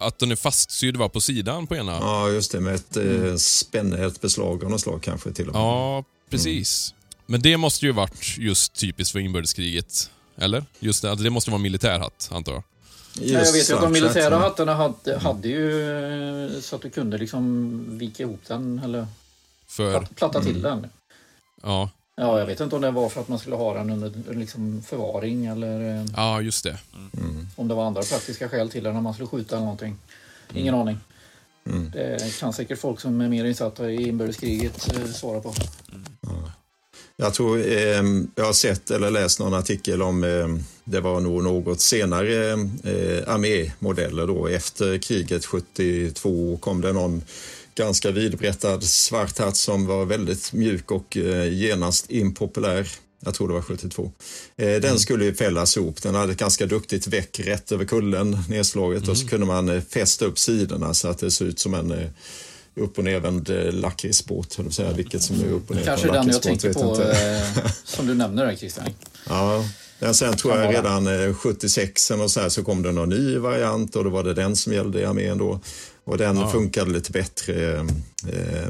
[0.00, 1.92] Att den är fastsydd va, på sidan på ena.
[1.92, 2.60] Ja, just det.
[2.60, 5.60] Med ett eh, spänne, ett beslag av något slag kanske till och med.
[5.62, 6.94] Ja, precis.
[7.26, 10.10] Men det måste ju varit just typiskt för inbördeskriget.
[10.40, 10.64] Eller?
[10.80, 12.62] Just det, alltså det måste vara en militärhatt, antar jag.
[13.20, 14.38] Just Ja, jag vet ju att de militära ja.
[14.38, 15.90] hattarna hade, hade ju
[16.54, 19.06] eh, så att du kunde liksom vika ihop den eller
[19.66, 20.86] För, platt- platta till den.
[21.62, 24.34] ja, Ja, jag vet inte om det var för att man skulle ha den under
[24.34, 26.78] liksom förvaring eller eh, ja, just det.
[27.56, 29.96] om det var andra praktiska skäl till den när man skulle skjuta eller någonting.
[30.54, 30.98] Ingen aning.
[31.66, 31.90] Mm.
[31.90, 35.54] Det kan säkert folk som är mer insatta i inbördeskriget eh, svara på.
[37.20, 38.02] Jag tror eh,
[38.34, 40.48] jag har sett eller läst någon artikel om eh,
[40.84, 44.46] det var nog något senare eh, armémodeller då.
[44.46, 47.22] Efter kriget 72 kom det någon
[47.74, 52.88] ganska vidbrättad svart hatt som var väldigt mjuk och eh, genast impopulär.
[53.20, 54.12] Jag tror det var 72.
[54.56, 56.02] Eh, den skulle ju fällas ihop.
[56.02, 59.80] Den hade ett ganska duktigt väck rätt över kullen nedslaget och så kunde man eh,
[59.80, 62.08] fästa upp sidorna så att det såg ut som en eh,
[62.78, 64.92] upp och nervänd eh, lakritsbåt, höll säga.
[64.92, 68.46] Vilket som är upp och ner Kanske den jag tänker på eh, som du nämner
[68.46, 68.86] där Christian.
[69.28, 69.64] Ja,
[69.98, 73.38] men sen tror jag redan eh, 76 och så, här, så kom det någon ny
[73.38, 75.60] variant och då var det den som gällde i armén då.
[76.04, 76.50] Och den Ja.
[76.50, 77.84] funkade lite bättre, eh,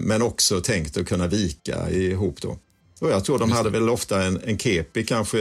[0.01, 2.59] men också tänkt att kunna vika ihop då.
[3.01, 5.38] Och jag tror de hade väl ofta en, en kepi kanske,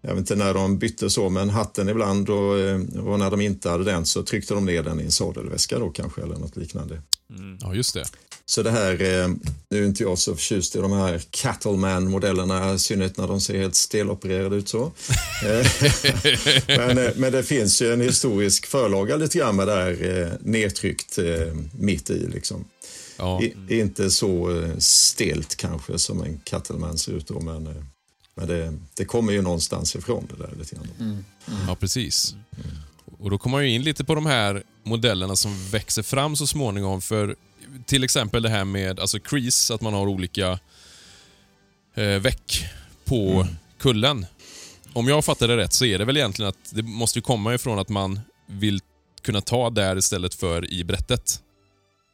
[0.00, 3.40] jag vet inte när de bytte så, men hatten ibland och, eh, och när de
[3.40, 6.56] inte hade den så tryckte de ner den i en sadelväska då kanske eller något
[6.56, 7.02] liknande.
[7.60, 8.04] Ja, just det.
[8.46, 9.28] Så det här, eh,
[9.68, 13.58] nu är inte jag så förtjust i de här Cattleman-modellerna, i synnerhet när de ser
[13.58, 14.92] helt stelopererade ut så.
[15.44, 15.66] Eh,
[16.78, 21.18] men, eh, men det finns ju en historisk förlaga lite grann med det här nedtryckt
[21.72, 22.64] mitt i liksom.
[23.16, 23.42] Ja.
[23.42, 27.84] I, inte så stelt kanske som en Cattleman ser ut då, men,
[28.34, 31.24] men det, det kommer ju någonstans ifrån det där lite grann.
[31.66, 32.34] Ja, precis.
[33.22, 36.46] Och Då kommer man ju in lite på de här modellerna som växer fram så
[36.46, 37.00] småningom.
[37.00, 37.36] För
[37.86, 40.58] till exempel det här med alltså crease, att man har olika
[41.94, 42.64] eh, väck
[43.04, 43.46] på
[43.78, 44.26] kullen.
[44.92, 47.54] Om jag fattar det rätt så är det väl egentligen att det måste ju komma
[47.54, 48.80] ifrån att man vill
[49.22, 51.42] kunna ta där istället för i brättet.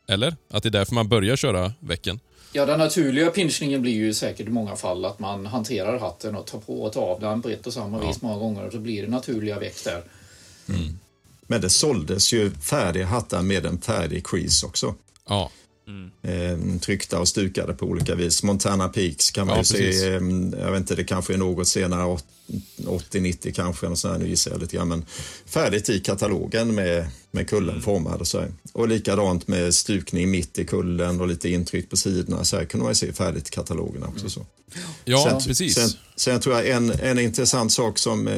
[0.09, 0.37] Eller?
[0.51, 2.21] Att det är därför man börjar köra väcken.
[2.53, 6.47] Ja, den naturliga pinchningen blir ju säkert i många fall att man hanterar hatten och
[6.47, 8.79] tar på och tar av den på ett och samma vis många gånger och så
[8.79, 10.03] blir det naturliga väck där.
[11.47, 14.95] Men det såldes ju färdiga hattar med en färdig crease också.
[15.29, 15.51] Ja,
[16.23, 18.43] Eh, tryckta och stukade på olika vis.
[18.43, 20.01] Montana Peaks kan man Ja, ju precis.
[20.01, 20.21] se, eh,
[20.65, 22.25] jag vet inte, det kanske är något senare, åt-
[22.87, 25.05] 80-90 kanske, eller så här, nu gissar jag lite grann, men
[25.47, 27.83] färdigt i katalogen med, med kullen Mm.
[27.83, 28.53] formad och så här.
[28.73, 32.85] Och likadant med stukning mitt i kullen och lite intryck på sidorna, så här kunde
[32.85, 34.31] man ju se färdigt i katalogerna också.
[34.31, 34.47] Så.
[35.05, 35.75] ja sen, precis.
[35.75, 38.29] Sen, sen tror jag en, en intressant sak som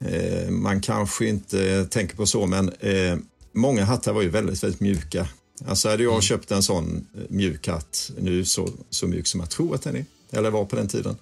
[0.00, 3.16] eh, man kanske inte tänker på så, men eh,
[3.52, 5.28] många hattar var ju väldigt, väldigt mjuka.
[5.66, 9.50] Alltså hade jag köpt en sån eh, mjuk hatt, nu så, så mjuk som jag
[9.50, 11.16] tror att den är, eller var på den tiden,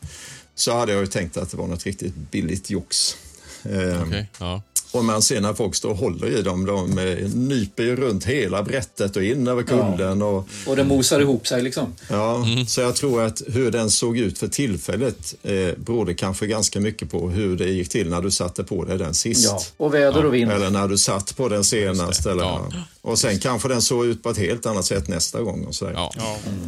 [0.54, 3.16] så hade jag ju tänkt att det var något riktigt billigt jox.
[3.62, 4.62] Eh, Okej, ja.
[4.96, 8.24] Och man ser när folk står och håller i dem, de eh, nyper ju runt
[8.24, 10.22] hela brättet och in över kullen.
[10.22, 11.94] Och, Och det mosar ihop sig liksom.
[12.10, 16.80] Ja, så jag tror att hur den såg ut för tillfället eh, berodde kanske ganska
[16.80, 19.44] mycket på hur det gick till när du satte på dig den sist.
[19.44, 20.50] Ja, och väder och vind.
[20.52, 22.26] Eller när du satt på den senast.
[22.26, 22.68] Eller, Ja.
[23.02, 25.64] Och sen kanske den såg ut på ett helt annat sätt nästa gång.
[25.64, 25.92] Och sådär.
[25.94, 26.12] Ja.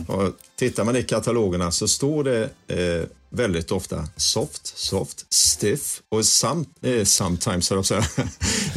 [0.07, 6.25] Och tittar man i katalogerna så står det eh, väldigt ofta soft, soft, stiff och
[6.25, 8.05] some, eh, sometimes, jag säga.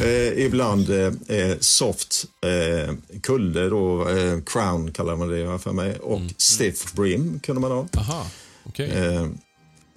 [0.00, 5.98] eh, ibland eh, eh, soft eh, kulle då, eh, crown kallar man det för mig
[5.98, 7.86] och stiff brim kunde man ha.
[7.96, 8.26] Aha,
[8.64, 8.90] okej.
[8.90, 9.28] Eh,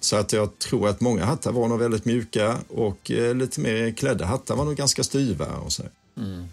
[0.00, 3.90] så att jag tror att många hattar var nog väldigt mjuka och eh, lite mer
[3.92, 5.46] klädda hattar var nog ganska styva.
[5.46, 5.82] Och så.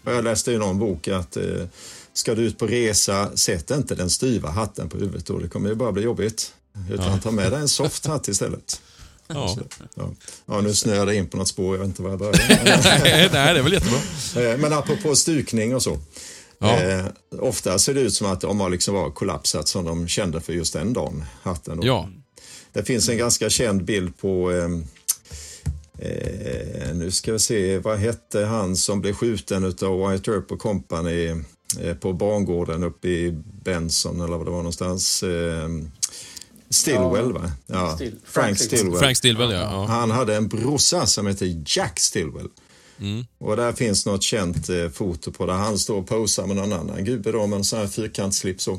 [0.04, 1.38] Och jag läste i någon bok att
[2.14, 5.70] ska du ut på resa, sätt inte den styva hatten på huvudet då, det kommer
[5.70, 6.54] ju bara bli jobbigt.
[6.92, 8.82] Utan ta med dig en soft hatt istället.
[9.28, 9.58] Ja.
[9.96, 10.10] Ja.
[10.46, 12.38] ja, nu snöade jag in på något spår, jag vet inte var jag började.
[12.94, 14.00] Nej, det är väl jättebra.
[14.52, 15.98] Eh, Men apropå stukning och så.
[16.60, 16.80] Ja.
[16.82, 17.06] Eh,
[17.40, 20.54] ofta ser det ut som att de har liksom bara kollapsat som de kände för
[20.54, 21.78] just den dagen, hatten.
[21.80, 21.88] Då.
[21.88, 22.10] Ja,
[22.74, 24.86] Det finns en ganska känd bild på, ehm,
[26.00, 30.60] eh, nu ska vi se, vad hette han som blev skjuten av White Earp och
[30.60, 31.36] Company
[31.82, 33.32] eh, på bangården uppe i
[33.64, 35.24] Benson eller vad det var någonstans.
[36.74, 37.52] Stillwell va?
[37.68, 39.00] Ja, Still- Frank Frank Stillwell.
[39.00, 39.60] Frank Stillwell ja.
[39.62, 39.86] ja.
[39.86, 42.48] Han hade en brorsa som hette Jack Stillwell.
[43.40, 46.74] Och där finns något känt eh, foto på där han står och posar med någon
[46.74, 48.64] annan gubbe då med en sån här fyrkantsslips.
[48.64, 48.72] så.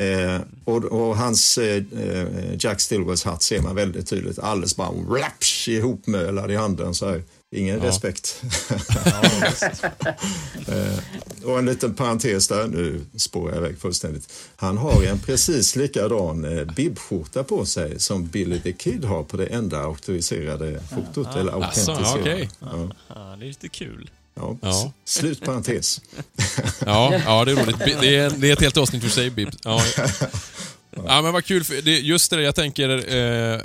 [0.00, 2.26] Eh, och, och hans eh, eh,
[2.58, 4.38] Jack Stillwells hatt ser man väldigt tydligt.
[4.38, 7.22] Alldeles bara rapsch, ihopmölad i handen så här.
[7.56, 8.42] Ingen respekt.
[10.68, 10.98] eh,
[11.44, 14.32] och en liten parentes där, nu spårar jag iväg fullständigt.
[14.56, 19.36] Han har en precis likadan eh, bibskjorta på sig som Billy the Kid har på
[19.36, 21.36] det enda auktoriserade fotot.
[21.36, 22.20] Eller Asså, autentiserade.
[22.20, 22.48] okej.
[22.60, 24.10] ja, Ja, det är lite kul.
[24.34, 24.56] ja.
[24.62, 24.92] Ja.
[25.04, 26.00] Slut parentes.
[26.86, 27.78] Ja, ja, det är roligt.
[27.78, 29.48] Det är, det är ett helt avsnitt för sig, Bib.
[29.64, 29.82] Ja.
[31.06, 31.64] ja, men vad kul.
[31.64, 33.14] För det, just det jag tänker...
[33.14, 33.60] Eh,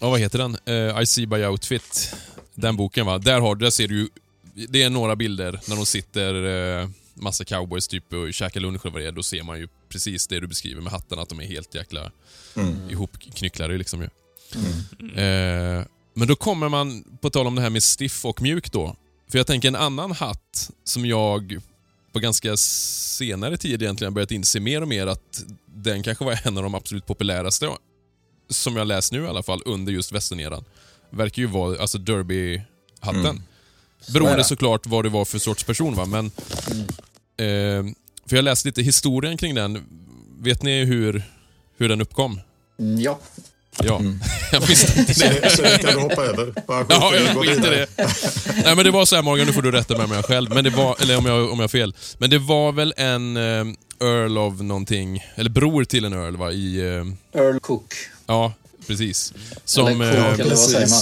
[0.00, 0.56] ja, vad heter den?
[0.64, 2.14] Eh, I see by outfit.
[2.54, 3.18] Den boken, va?
[3.18, 4.08] Där, har, där ser du ju...
[4.68, 6.34] Det är några bilder när de sitter
[6.80, 9.12] eh, massa cowboys typ och käkar lunch eller vad det är.
[9.12, 12.10] Då ser man ju precis det du beskriver med hattarna, att de är helt jäkla
[12.90, 14.08] ihopknycklade liksom ju.
[15.22, 18.96] Eh, men då kommer man, på tal om det här med stiff och mjuk då.
[19.30, 21.60] För jag tänker en annan hatt som jag
[22.12, 26.56] på ganska senare tid egentligen börjat inse mer och mer att den kanske var en
[26.56, 27.70] av de absolut populäraste,
[28.50, 30.64] som jag läst nu i alla fall, under just västerneran.
[31.14, 33.42] Verkar ju vara alltså Derby-hatten.
[34.08, 36.26] är Beroende såklart vad det var för sorts person va, men...
[37.36, 37.94] Eh,
[38.26, 39.84] för jag läste lite historien kring den.
[40.40, 41.22] Vet ni hur,
[41.78, 42.40] hur den uppkom?
[42.78, 43.18] Mm, Ja,
[43.82, 44.00] Ja,
[44.52, 45.50] jag visste inte det.
[45.50, 46.54] Så, så det kan du hoppa över.
[46.66, 47.86] Bara Ja, jag skiter det.
[48.64, 50.50] Nej, men det var så här Morgan, nu får du rätta mig jag har själv.
[50.54, 51.94] Men det var, eller om jag, om jag har fel.
[52.18, 53.66] Men det var väl en eh,
[54.00, 56.80] Earl of någonting, eller bror till en Earl va, i...
[56.80, 57.94] Eh, Earl Cook.
[58.26, 58.52] ja,
[58.86, 59.32] precis.
[59.64, 59.86] Som...
[60.00, 61.00] eller Eh, Cook, eller vad säger man?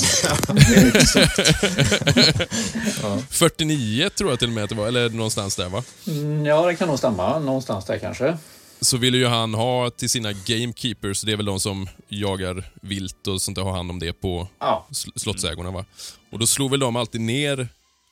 [3.30, 5.82] 49 tror jag till och med att det var, eller någonstans där va.
[6.06, 7.38] Mm, Ja, det kan nog stämma.
[7.38, 8.36] Någonstans där kanske.
[8.80, 13.26] Så ville ju han ha till sina gamekeepers, det är väl de som jagar vilt
[13.26, 15.84] och sånt där, har hand om det på Ja, sl- slottsägorna va.
[16.32, 17.68] Och då slog väl de alltid ner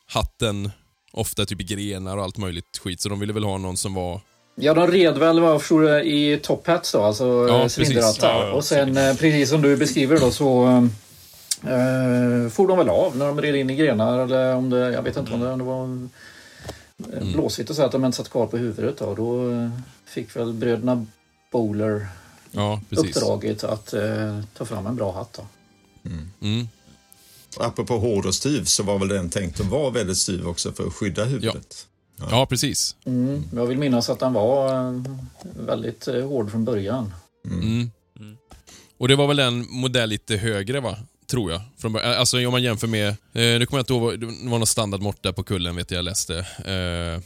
[0.06, 0.70] hatten,
[1.12, 3.00] ofta typ i grenar och allt möjligt skit.
[3.00, 4.20] Så de ville väl ha någon som var
[4.60, 7.78] Ja, de red väl vad jag förstår det, i top hats då, alltså Ja, precis.
[7.88, 8.34] cylinderhattar.
[8.34, 10.66] Ja, ja, och sen eh, precis som du beskriver då så
[11.62, 15.02] eh, for de väl av när de red in i grenar eller om det, jag
[15.02, 16.08] vet inte om det, om det var
[17.18, 19.14] eh, blåsigt och så att de inte satt kvar på huvudet då.
[19.14, 19.70] Då eh,
[20.06, 21.06] fick väl bröderna
[21.52, 22.06] Bowler
[22.50, 23.16] Ja, precis.
[23.16, 25.42] uppdraget att eh, ta fram en bra hatt då.
[26.40, 26.68] Mm.
[27.56, 30.86] apropå hård och styv så var väl den tänkt att vara väldigt styv också för
[30.86, 31.86] att skydda huvudet.
[32.30, 32.96] Ja, precis.
[33.04, 33.42] Mm.
[33.54, 35.02] Jag vill minnas att den var eh,
[35.66, 37.14] väldigt eh, hård från början.
[37.44, 37.90] Mm.
[38.98, 40.96] Och det var väl en modell lite högre va?
[41.30, 41.60] Tror jag.
[41.78, 44.58] Från, bör- alltså om man jämför med, eh, nu kommer jag inte ihåg, det var
[44.58, 46.38] någon standardmått där på kullen vet jag, jag läste.
[46.38, 47.22] Eh,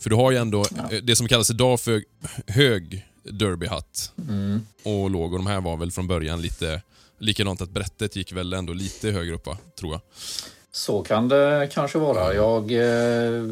[0.00, 2.02] för du har ju ändå eh, det som kallas idag för
[2.46, 4.60] hög derbyhatt Mm.
[4.82, 6.82] och låg och de här var väl från början lite
[7.18, 9.58] likadant att brättet gick väl ändå lite högre upp va?
[9.80, 10.00] Tror jag.
[10.72, 12.34] Så kan det kanske vara.
[12.34, 13.44] Jag eh,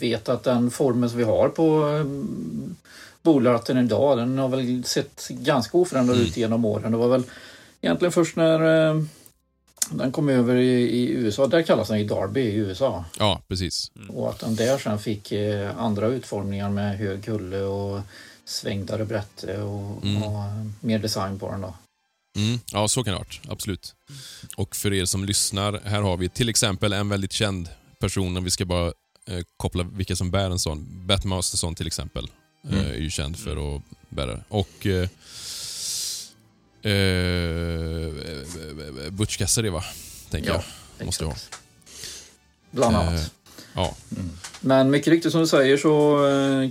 [0.00, 2.04] vet att den formen som vi har på eh,
[3.22, 6.92] bolratten idag, den har väl sett ganska oförändrad ut genom åren.
[6.92, 7.22] Det var väl
[7.80, 9.02] egentligen först när eh,
[9.90, 13.04] den kom över i, i USA, där kallas den ju Derby i USA.
[13.18, 13.90] Ja, precis.
[14.08, 18.00] Och att den där sen fick eh, andra utformningar med hög kulle och
[18.44, 20.22] svängdare brätte och, Mm.
[20.22, 21.74] och eh, mer design på den då.
[22.38, 23.40] Mm, ja, så kan det ha varit.
[23.48, 23.94] Absolut.
[24.56, 28.44] Och för er som lyssnar, här har vi till exempel en väldigt känd person, om
[28.44, 28.92] vi ska bara
[29.28, 31.06] eh, koppla vilka som bär en sån.
[31.06, 32.30] Bat Masterson till exempel
[32.70, 34.40] eh, är ju känd för att bära.
[34.48, 35.08] Och eh,
[36.92, 38.12] eh,
[39.10, 39.84] Butch Cassidy va?
[40.30, 40.62] Tänker Ja,
[40.98, 41.06] jag.
[41.06, 41.36] Måste jag ha.
[42.70, 43.20] Bland annat.
[43.20, 43.26] Eh,
[43.74, 43.94] ja.
[44.60, 46.18] Men mycket riktigt som du säger så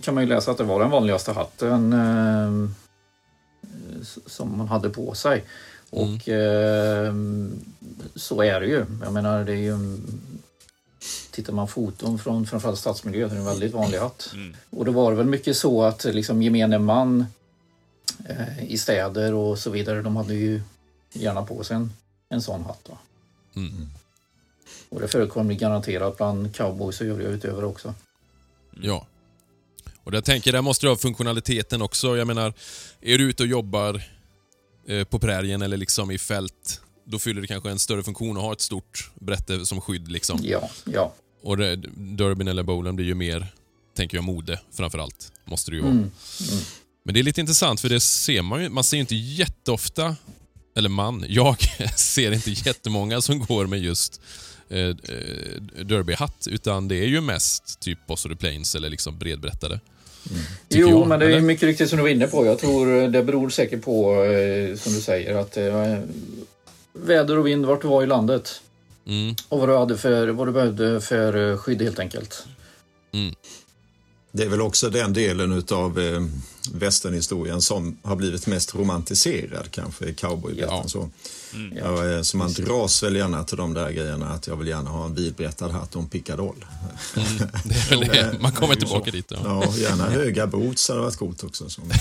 [0.03, 1.95] kan man ju läsa att det var den vanligaste hatten
[4.25, 5.45] som man hade på sig.
[5.91, 6.15] Mm.
[6.15, 7.13] Och eh,
[8.15, 8.85] så är det ju.
[9.03, 10.21] Jag menar det är ju en-
[11.31, 14.31] Tittar man foton från framförallt stadsmiljö så är det en väldigt vanlig hatt.
[14.33, 14.55] Mm.
[14.69, 17.25] Och då var det väl mycket så att liksom gemene man
[18.29, 20.61] eh, i städer och så vidare, de hade ju
[21.13, 21.93] gärna på sig en,
[22.29, 22.89] en sån hatt.
[23.55, 23.89] Mm.
[24.89, 27.93] Och det förekom garanterat bland cowboys och övriga utövare också.
[28.81, 29.05] Ja.
[30.03, 32.17] Och jag tänker, där måste du ha funktionaliteten också.
[32.17, 32.53] Jag menar,
[33.01, 34.03] är du ute och jobbar
[34.87, 38.43] eh, på prärien eller liksom i fält, då fyller det kanske en större funktion att
[38.43, 40.11] ha ett stort brätte som skydd.
[40.11, 40.39] Liksom.
[40.43, 41.13] Ja, ja.
[41.43, 43.47] Och det, Durbin eller Bowlen blir ju mer,
[43.95, 45.31] tänker jag, mode framför allt.
[45.45, 45.91] Måste det ju vara.
[45.91, 46.11] Mm.
[47.03, 50.15] Men det är lite intressant för det ser man ju, man ser ju inte jätteofta,
[50.77, 51.57] eller man, jag
[51.95, 54.21] ser inte jättemånga som går med just
[54.69, 54.95] eh, eh,
[55.85, 59.79] derbyhatt, utan det är ju mest typ Boss of the Plains eller liksom bredbrättade.
[60.23, 61.41] Tycker Jo, jag, men det är eller?
[61.41, 62.45] mycket riktigt som du var inne på.
[62.45, 65.99] Jag tror det beror säkert på, eh, som du säger, att eh,
[67.03, 68.61] väder och vind vart du var i landet.
[69.07, 72.43] Mm, Och vad du, hade för, vad du behövde för eh, skydd helt enkelt.
[73.13, 73.35] mm,
[74.31, 76.21] Det är väl också den delen av eh,
[76.73, 80.87] västernhistorien som har blivit mest romantiserad kanske, cowboybälten Ja.
[80.87, 81.09] så.
[81.53, 81.77] Mm.
[81.77, 84.89] Ja, eh, så man dras väl gärna till de där grejerna att jag vill gärna
[84.89, 86.65] ha en vidbrättad hatt och en pickadoll.
[87.15, 87.27] mm.
[87.63, 88.35] Det är väl det.
[88.41, 89.31] Man kommer tillbaka dit.
[89.31, 89.39] Ja.
[89.65, 91.69] Ja, gärna höga boots hade varit coolt också.
[91.69, 91.81] Så.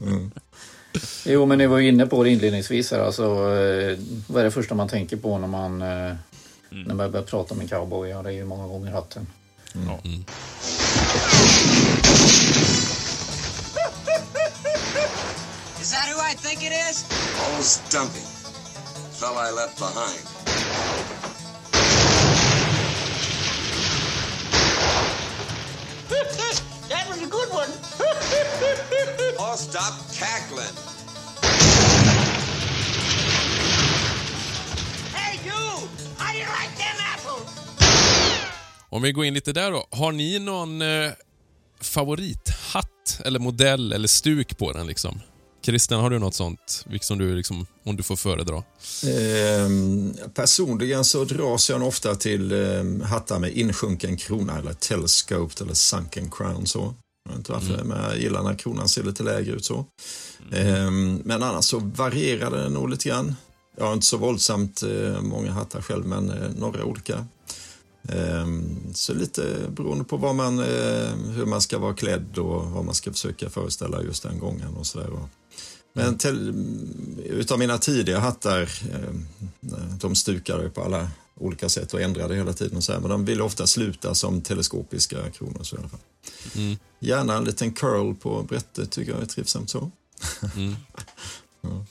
[1.24, 2.98] Jo, men ni var ju inne på det inledningsvis här.
[2.98, 6.14] Alltså, eh, vad är det första man tänker på när man, eh,
[6.68, 8.08] när man börjar prata om en cowboy?
[8.08, 9.26] Ja, det är ju många gånger hatten.
[9.74, 10.24] Mm.
[15.80, 17.04] Is that who I think it is?
[17.38, 18.20] Oh, Stumpy.
[19.20, 20.26] Fell I left behind.
[26.88, 27.89] that was a good one.
[29.38, 30.76] Oh, stop cackling.
[35.14, 35.88] hey, you!
[36.18, 37.48] How do you like them apples?
[38.88, 39.86] Om vi går in lite där då.
[39.90, 41.10] Har ni någon eh,
[41.80, 44.86] favorithatt eller modell eller stuk på den?
[44.86, 45.20] liksom?
[45.62, 46.84] Christian, har du något sånt?
[47.00, 48.62] Som du, liksom, om du får föredra?
[49.06, 55.74] Ehm, personligen så dras jag ofta till ehm, hattar med insjunken krona eller telescoped eller
[55.74, 56.66] sunken crown.
[56.66, 56.94] Så.
[57.30, 59.84] Jag vet inte varför, men jag gillar när kronan ser lite lägre ut så.
[60.52, 63.34] Ehm, men annars så varierar det nog lite grann.
[63.76, 67.26] Jag har inte så våldsamt eh, många hattar själv, men eh, några olika.
[68.08, 72.84] Ehm, så lite beroende på vad man, eh, hur man ska vara klädd och vad
[72.84, 75.10] man ska försöka föreställa just den gången och sådär.
[75.92, 76.54] Men till,
[77.24, 79.14] utav mina tidiga hattar, eh,
[80.00, 81.08] de stukade på alla
[81.40, 82.76] olika sätt och ändrade hela tiden.
[82.76, 85.62] Och så här, men de ville ofta sluta som teleskopiska kronor.
[85.62, 86.00] Så i alla fall.
[86.56, 86.76] Mm.
[86.98, 89.90] Gärna en liten curl på brättet tycker jag är trivsamt så.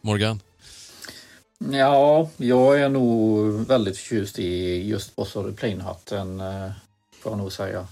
[0.00, 0.40] Morgan?
[1.70, 6.70] Ja, jag är nog väldigt förtjust i just Boss of the Plane-hatten, eh,
[7.20, 7.86] får jag nog säga.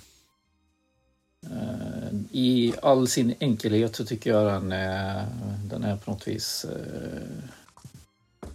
[1.43, 5.26] Eh, I all sin enkelhet så tycker jag den är,
[5.64, 7.53] den är på något vis eh,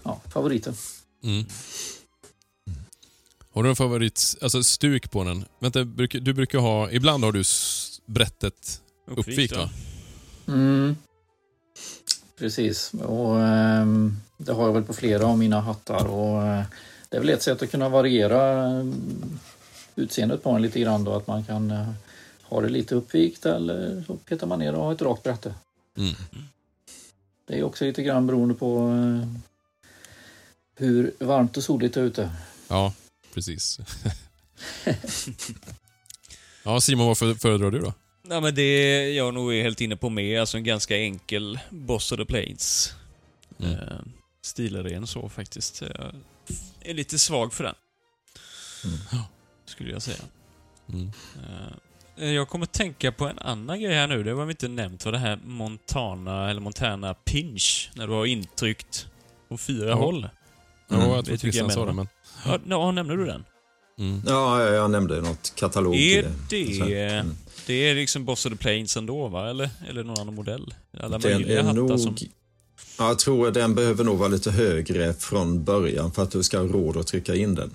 [0.04, 0.76] ja, favoriten.
[1.24, 1.46] Mm.
[3.56, 5.46] Har du en favorit, alltså stuk på den?
[5.60, 7.44] Vänta, du brukar ha, ibland har du
[8.06, 9.70] brättet uppvikt va?
[10.48, 10.96] Mm.
[12.38, 12.94] Precis.
[12.94, 16.06] Och, ehm, det har jag väl på flera av mina hattar.
[16.06, 16.64] Och, eh,
[17.10, 18.86] det är väl ett sätt att kunna variera eh,
[19.96, 21.04] utseendet på den lite grann.
[21.04, 21.90] Då, att man kan eh,
[22.44, 25.54] ha det lite uppvikt eller så petar man ner och har ett rakt brätte.
[25.98, 26.16] Mm.
[27.46, 29.28] Det är också lite grann beroende på eh,
[30.76, 32.32] hur varmt och soligt det är ute.
[32.68, 32.94] Ja,
[33.36, 33.80] precis.
[36.64, 37.94] ja, Simon, vad för- föredrar du då?
[38.24, 42.12] Nej, men det jag nog är helt inne på med, alltså en ganska enkel Boss
[42.12, 42.94] of the Plains.
[43.60, 43.72] Mm.
[43.74, 43.98] Eh,
[44.42, 45.82] stilren så faktiskt.
[45.82, 46.16] Jag
[46.82, 47.76] är lite svag för den.
[49.66, 50.18] Skulle jag säga.
[50.94, 51.12] Mm.
[52.18, 54.24] Eh, jag kommer tänka på en annan grej här nu.
[54.24, 55.06] Det var vi inte nämnt.
[55.06, 57.90] var det här Montana, eller Montana Pinch.
[57.96, 59.08] När du har intryckt
[59.50, 59.96] på fyra Ja.
[59.96, 60.30] håll.
[60.88, 61.10] Ja, Mm.
[61.10, 62.08] jag Det tror Christian sa det, men...
[62.46, 63.44] Ja, ja, nämnde du den?
[64.00, 64.22] Mm.
[64.26, 65.96] Ja, jag jag nämnde något katalog.
[65.96, 66.80] Är eh, det...
[66.82, 67.36] Mm.
[67.66, 69.50] Det är liksom Boss of the Plains ändå, va?
[69.50, 70.74] Eller, eller någon annan modell?
[71.00, 72.00] Alla Den möjliga är hattar nog...
[72.00, 72.16] som...
[72.98, 76.44] Ja, jag tror att den behöver nog vara lite högre från början för att du
[76.44, 77.72] ska ha råd att trycka in den.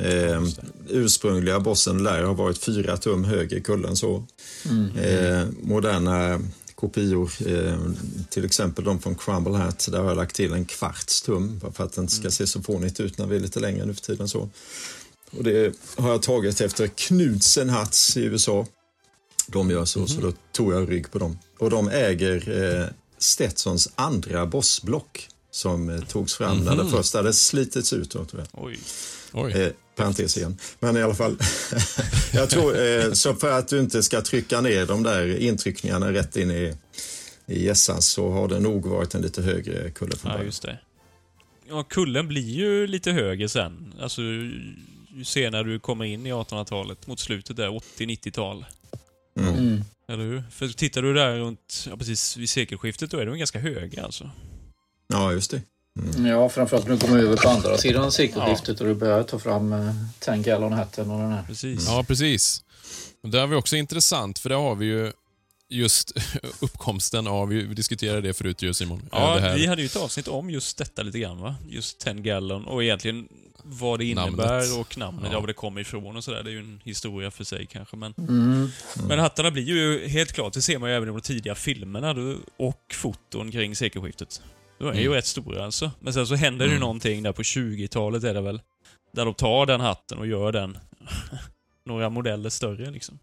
[0.00, 0.42] Eh,
[0.88, 4.24] ursprungliga bossen lär ha varit fyra tum högre i kullen så.
[5.02, 6.40] Eh, moderna
[6.76, 7.78] kopior, eh,
[8.28, 11.84] till exempel de från Crumble Hat, där har jag lagt till en kvarts tum för
[11.84, 14.28] att den ska se så fånigt ut när vi är lite längre nu för tiden.
[14.28, 14.48] Så.
[15.30, 18.66] Och det har jag tagit efter Knudsen Hats i USA.
[19.46, 21.38] De gör så, så då tog jag rygg på dem.
[21.58, 22.86] Och de äger eh,
[23.18, 28.16] Stetsons andra bossblock som eh, togs fram när det första hade slitits ut.
[28.52, 28.78] Oj.
[29.36, 30.58] Eh, parentes igen.
[30.80, 31.36] Men i alla fall.
[32.32, 36.36] jag tror, eh, så för att du inte ska trycka ner de där intryckningarna rätt
[36.36, 36.74] in i,
[37.46, 40.46] i gässan så har det nog varit en lite högre kulle från Ja, början.
[40.46, 40.78] just det.
[41.68, 43.94] Ja, kullen blir ju lite högre sen.
[44.00, 48.64] Alltså, ju senare du kommer in i 1800-talet, mot slutet där, 80-90-tal.
[49.38, 49.84] Mm.
[50.08, 50.42] Eller hur?
[50.50, 54.30] För tittar du där runt, ja, precis vid sekelskiftet, då är de ganska höga alltså.
[55.08, 55.62] Ja, just det.
[56.26, 59.94] Ja, framförallt du kommer över på andra sidan sekelskiftet och du börjar ta fram eh,
[60.18, 61.42] 10 gallon hatten och den här.
[61.42, 61.86] Precis.
[61.88, 62.62] Ja, precis.
[63.22, 65.12] Och där har vi också intressant, för där har vi ju
[65.68, 66.12] just
[66.60, 69.08] uppkomsten av, vi diskuterade det förut ju Simon.
[69.12, 71.54] Ja, det här, vi hade ju ett avsnitt om just detta lite grann va?
[71.68, 73.28] Just 10 gallon och egentligen
[73.68, 74.78] vad det innebär Namnet.
[74.78, 75.32] och namnet, Ja.
[75.32, 75.40] ja.
[75.40, 76.42] var det kommer ifrån och sådär.
[76.42, 78.14] Det är ju en historia för sig kanske men...
[78.18, 78.68] Mm.
[79.08, 82.14] Men hattarna blir ju helt klart, det ser man ju även i de tidiga filmerna
[82.56, 84.42] och foton kring sekelskiftet.
[84.78, 85.12] De är ju Mm.
[85.12, 85.90] rätt stora alltså.
[86.00, 88.60] Men sen så händer det ju någonting där på 20-talet är det väl.
[89.12, 90.78] Där de tar den hatten och gör den
[91.86, 93.18] några modeller större liksom.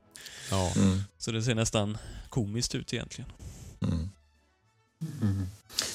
[0.52, 0.72] ja.
[0.76, 1.04] Mm.
[1.18, 1.98] Så det ser nästan
[2.30, 3.32] komiskt ut egentligen.
[3.82, 5.48] Mm.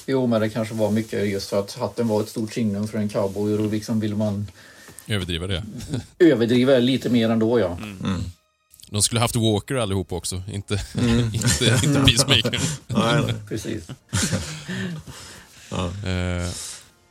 [0.05, 2.97] Jo, men det kanske var mycket just för att hatten var ett stort signum för
[2.97, 4.47] en cowboy och då liksom vill man
[5.07, 5.63] Överdriva det.
[6.19, 7.77] överdriva lite mer ändå ja.
[7.77, 8.21] Mm.
[8.89, 10.73] De skulle haft Walker allihop också, inte,
[11.33, 12.61] inte, inte Peacemaker.
[12.87, 13.87] Nej, Precis.
[15.71, 16.49] Eh,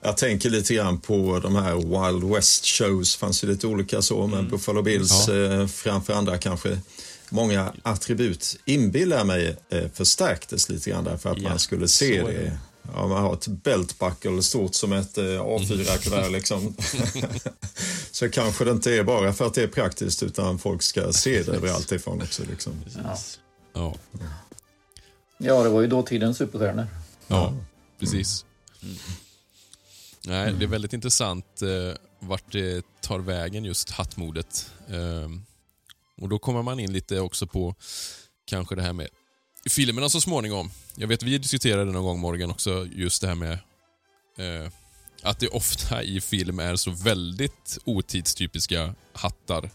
[0.01, 3.17] jag tänker lite grann på de här Wild West shows.
[3.17, 6.79] fanns ju lite olika så, men Buffalo Bills eh, framför andra kanske
[7.31, 12.33] många attribut inbillar mig eh, förstärktes lite grann därför att Ja, man skulle se det.
[12.33, 12.59] det.
[12.95, 16.77] Ja, man har ett beltbuckle stort som ett eh, A4-kuvert liksom.
[18.11, 21.43] så kanske det inte är bara för att det är praktiskt utan folk ska se
[21.43, 22.43] det överallt ifrån också.
[22.51, 22.73] Liksom.
[22.85, 23.39] Precis.
[23.75, 23.95] ja,
[25.39, 26.87] Ja, det var ju dåtidens superstjärnor.
[27.27, 27.55] ja,
[28.01, 28.45] precis.
[28.83, 28.97] Mm.
[30.27, 34.71] Nej, det är väldigt intressant eh, vart det tar vägen just hattmodet.
[34.89, 35.31] Eh,
[36.21, 37.75] och då kommer man in lite också på
[38.45, 39.09] kanske det här med
[39.71, 40.71] filmerna så småningom.
[40.95, 43.53] Jag vet vi diskuterade någon gång Morgan också just det här med
[44.39, 44.71] eh,
[45.23, 49.71] att det ofta i film är så väldigt otidstypiska hattar.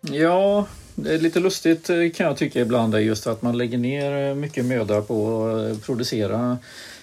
[0.00, 4.28] Ja, det är lite lustigt eh, kan jag tycka ibland just att man lägger ner
[4.28, 6.58] eh, mycket möda på att eh, producera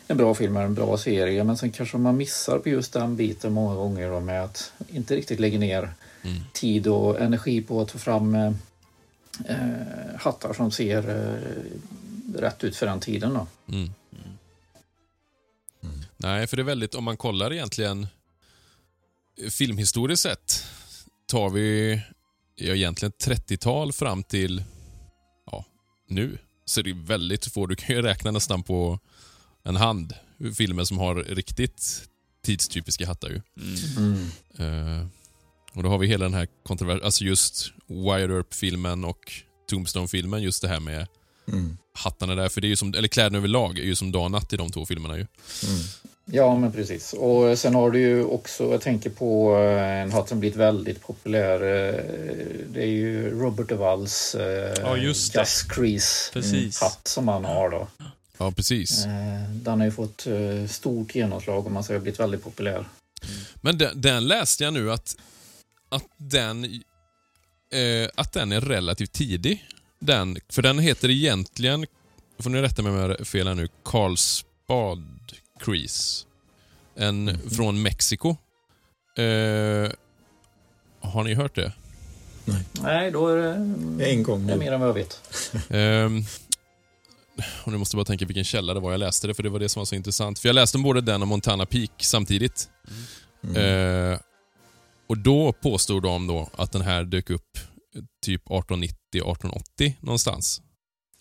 [0.10, 3.16] en bra film eller en bra serie men sen kanske man missar på just den
[3.16, 6.40] biten många gånger då med att inte riktigt lägga ner Mm.
[6.54, 8.52] tid och energi på att ta fram eh,
[9.46, 13.34] eh, hattar som ser eh, rätt ut för den tiden.
[13.34, 13.48] Då.
[13.72, 13.90] Mm.
[16.18, 18.08] Nej, för det är väldigt, om man kollar egentligen
[19.42, 20.66] eh, filmhistoriskt sett,
[21.28, 22.02] tar vi
[22.56, 24.64] ja, egentligen 30-tal fram till
[25.52, 25.66] ja,
[26.08, 27.66] nu, så är det väldigt få.
[27.66, 29.00] Du kan ju räkna nästan på
[29.70, 30.14] en hand
[30.58, 32.02] filmer som har riktigt
[32.46, 33.30] tidstypiska hattar.
[33.30, 33.42] Ju.
[33.98, 34.30] Mm.
[35.00, 35.06] Eh,
[35.74, 39.34] och då har vi hela den här kontroversen, alltså just Wire Earp-filmen och
[39.70, 41.08] Tombstone-filmen, just det här med
[41.48, 41.78] Mm.
[41.94, 42.50] hattarna där.
[42.50, 44.58] För det är ju som, eller kläderna överlag är ju som dag och natt i
[44.58, 45.18] de två filmerna.
[45.18, 45.26] ju.
[46.26, 47.14] Ja, men precis.
[47.14, 51.02] Och sen har du ju också, jag tänker på eh, en hatt som blivit väldigt
[51.02, 51.54] populär.
[51.54, 52.04] eh,
[52.74, 54.96] Det är ju Robert DeVals eh, Ja.
[54.96, 55.32] Gus
[55.70, 56.82] Crease Precis.
[56.82, 57.88] hatt som han har då.
[58.40, 59.06] Ja, precis.
[59.06, 62.86] Eh, Den har ju fått eh, stort genomslag och man säger blivit väldigt populär.
[63.56, 65.16] Men den, den läste jag nu att,
[65.90, 66.64] att, den,
[67.74, 69.66] eh, att den är relativt tidig.
[70.00, 71.86] Den, för den heter egentligen,
[72.40, 75.04] får ni rätta mig om jag har fel här nu, Carlsbad
[75.60, 76.26] Crease.
[76.96, 78.30] En från Mexiko.
[79.18, 79.92] Eh,
[81.02, 81.72] har ni hört det?
[82.82, 85.22] Nej, då är det, En gång det är mer än vad jag vet.
[87.64, 89.50] Och nu måste jag bara tänka vilken källa det var jag läste det, för det
[89.50, 90.40] var det som var så intressant.
[90.40, 92.70] För jag läste om både den och Montana Peak samtidigt.
[93.56, 94.20] Eh,
[95.10, 97.58] och då påstod de då att den här dök upp
[97.96, 100.62] eh, typ 1890-1880 någonstans.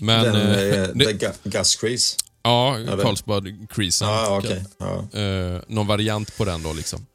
[0.00, 0.24] Men...
[0.24, 2.16] Den, eh, eh, det, Crease.
[2.42, 4.08] ja, det- Carlsbad Creasen.
[4.08, 4.64] Ja, okej.
[4.78, 5.20] Ja.
[5.20, 7.06] Eh, någon variant på den då liksom.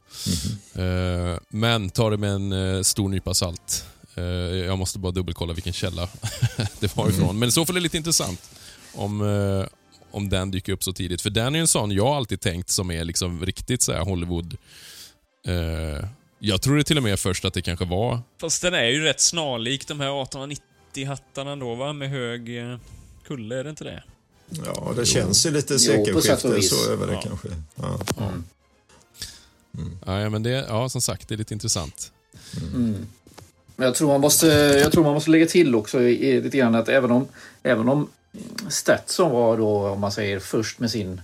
[0.75, 3.85] Eh, men ta det med en eh, stor nypa salt.
[4.67, 6.09] Jag måste bara dubbelkolla vilken källa
[6.79, 7.39] det var ifrån.
[7.39, 8.41] Men i så fall är det lite intressant
[8.95, 9.65] om, eh,
[10.11, 11.21] om den dyker upp så tidigt.
[11.21, 14.57] För den är en sån jag alltid tänkt som är liksom riktigt så här Hollywood...
[15.47, 16.05] Eh,
[16.39, 18.19] jag tror det till och med först att det kanske var...
[18.41, 21.93] Fast den är ju rätt snarlik de här 1890-hattarna då, va?
[21.93, 22.77] Med hög eh,
[23.27, 24.03] kulle, är det inte det?
[24.65, 27.21] ja, det känns ju lite sekelskifte så över det Ja.
[27.21, 27.47] kanske.
[27.75, 27.99] Ja.
[30.05, 32.11] Ja, men det, ja, som sagt, det är lite intressant.
[33.75, 34.47] Men jag tror man måste,
[34.83, 37.27] jag tror man måste lägga till också i, i, lite grann att även om,
[37.63, 38.09] även om
[38.69, 41.21] Stetson var då, om man säger först med sin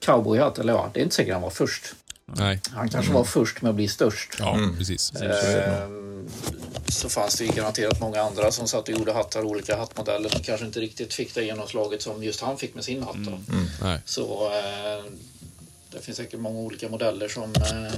[0.00, 1.94] cowboyhatt, eller ja, det är inte säkert han var först.
[2.26, 4.30] Nej, Han kanske var först med att bli störst.
[4.38, 5.12] ja, precis.
[5.14, 6.28] Ehm,
[6.88, 10.42] så fanns det ju garanterat många andra som satt och gjorde hattar, olika hattmodeller som
[10.42, 13.16] kanske inte riktigt fick det genomslaget som just han fick med sin hatt.
[13.16, 13.38] Då.
[13.82, 14.00] Nej.
[14.04, 15.04] Så eh,
[15.92, 17.94] det finns säkert många olika modeller som, eh,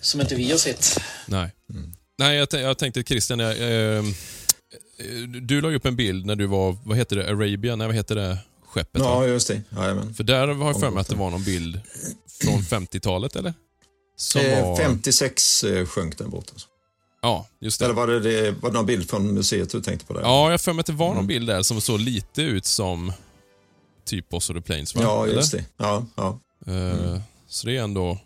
[0.00, 1.00] som inte vi har sett.
[1.26, 1.50] Nej.
[2.18, 3.50] Nej, jag, jag tänkte Christian, jag,
[3.96, 4.02] eh,
[5.40, 7.76] du la ju upp en bild när du var, vad heter det, Arabia?
[7.76, 9.02] Nej, vad heter det skeppet?
[9.02, 9.26] ja, va?
[9.26, 9.62] just det.
[9.76, 10.14] Jajamän.
[10.14, 11.80] För där har jag för mig att det var någon bild
[12.44, 13.54] från 50-talet, eller?
[14.36, 14.76] Eh, var...
[14.76, 16.56] 56 eh, sjönk den båten.
[17.22, 18.00] Ja, just Eller det.
[18.00, 20.12] var det, det var det någon bild från museet du tänkte på?
[20.14, 20.20] Det?
[20.20, 21.16] Ja, jag för mig att det var Mm.
[21.16, 23.12] någon bild där som såg lite ut som
[24.04, 25.02] typ Boss of the Plains, va?
[25.02, 25.34] ja Eller?
[25.34, 25.64] just det.
[25.76, 26.38] Ja, ja.
[26.66, 28.18] Eh, Så det är ändå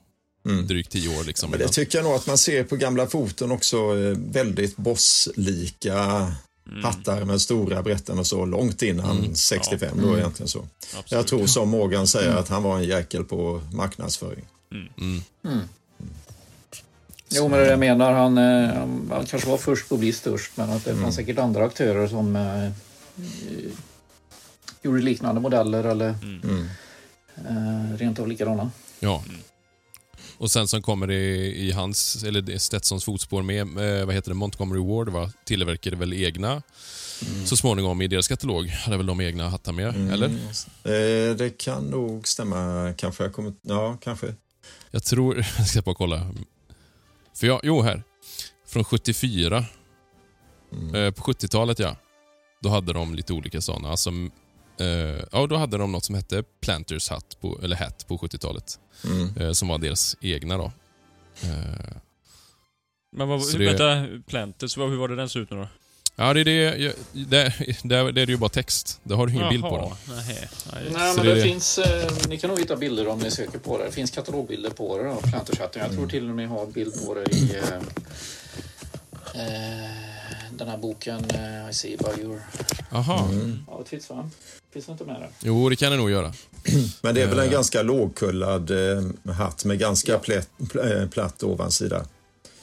[0.46, 0.66] Mm.
[0.66, 1.50] drygt tio år liksom.
[1.50, 1.72] Men det innan.
[1.72, 3.76] tycker jag nog att man ser på gamla foton också.
[3.76, 6.26] eh, Väldigt bosslika
[6.82, 10.58] hattar med stora brätten och så långt innan 65 då egentligen så.
[10.58, 11.10] Absolut.
[11.10, 14.44] Jag tror som Morgan säger att han var en jäkel på marknadsföring.
[17.28, 20.12] Jo, men det jag menar, han, eh, han, han kanske var först på att bli
[20.12, 22.70] störst, men att det fanns säkert andra aktörer som eh, eh,
[24.82, 26.08] gjorde liknande modeller eller
[27.38, 28.70] eh, rent av likadana.
[29.00, 29.24] Ja.
[30.38, 34.34] Och sen som kommer i, i hans, eller Stetsons fotspår med, eh, vad heter det,
[34.34, 35.30] Montgomery Ward va?
[35.44, 36.62] Tillverkade väl egna
[37.44, 38.68] så småningom i deras katalog.
[38.68, 40.28] Hade väl de egna hattar med, eller?
[40.28, 43.24] Eh, det kan nog stämma kanske.
[43.24, 44.34] Jag kommer, ja, kanske.
[44.90, 46.34] Jag tror, jag ska bara kolla.
[47.34, 48.02] För jag, jo här.
[48.66, 49.56] Från 74.
[49.56, 49.64] Eh,
[51.10, 51.96] på 70-talet ja.
[52.60, 53.90] Då hade de lite olika sådana.
[53.90, 54.10] Alltså,
[54.80, 58.78] eh, ja, då hade de något som hette Planters Hat, på, eller Hat på 70-talet.
[59.40, 60.72] Eh, som var deras egna då.
[61.42, 61.96] Eh,
[63.16, 65.68] Men vad, hur, det- vänta, Planters, vad, hur var det den såg ut nu då?
[66.18, 66.94] ja, det är det.
[67.12, 69.00] Det, det, det är ju bara text.
[69.02, 70.16] Det har du ingen bild på den.
[70.16, 70.82] Nej, nej.
[70.92, 71.42] Nej, men det det, det.
[71.42, 73.84] finns, eh, ni kan nog hitta bilder om ni söker på det.
[73.84, 75.82] Det finns katalogbilder på det, då, Planterchatten.
[75.82, 77.80] Jag tror till och med har bild på det i eh,
[79.34, 80.15] eh,
[80.52, 82.42] den här boken eh, I see by your
[82.92, 83.28] Aha.
[83.66, 84.30] outfits, va?
[84.72, 85.28] Finns det inte med där?
[85.40, 86.32] Jo, det kan det nog göra.
[87.02, 87.50] Men det är väl en Eh.
[87.50, 92.04] ganska lågkullad eh, hatt med ganska plätt, pl- eh, platt ovansida.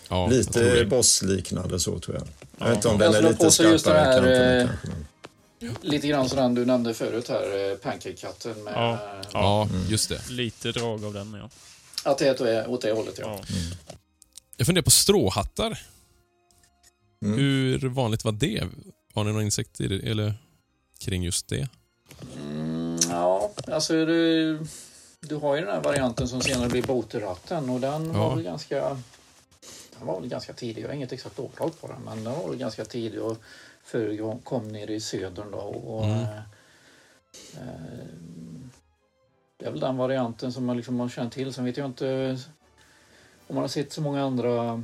[0.09, 2.28] Ja, Lite bossliknande så tror jag.
[2.57, 4.89] Jag vet inte om den är lite skarpare här, kanterna kanske.
[5.59, 8.99] men- Lite grann som den du nämnde förut här, Pancake-katten med Ja.
[9.34, 9.88] Ja, Mm.
[9.89, 10.30] just det.
[10.30, 11.49] Lite drag av den, ja.
[12.11, 13.16] att det är åt- det hållet.
[13.22, 13.39] Ja.
[13.47, 13.55] ja.
[14.57, 15.82] Jag funderar på stråhattar.
[17.26, 17.38] Mm.
[17.40, 18.64] Hur vanligt var det?
[19.14, 20.34] Har ni någon insikt i det, eller
[21.00, 21.70] kring just det?
[22.36, 24.60] Mm, ja, alltså du,
[25.20, 28.14] du har ju den här varianten som senare blir Boaterratten och den Ja.
[28.30, 28.98] var väl ganska
[29.98, 30.82] den var väl ganska tidig.
[30.84, 33.38] Jag har inget exakt årtal på den, men den var väl ganska tidig och
[33.84, 35.58] förekom nere i södern då.
[35.58, 36.20] Och, Mm.
[36.20, 36.38] eh,
[37.54, 38.08] eh,
[39.58, 41.54] det är väl den varianten som man liksom har känt till.
[41.54, 42.38] Sen vet jag inte
[43.48, 44.84] om man har sett så många andra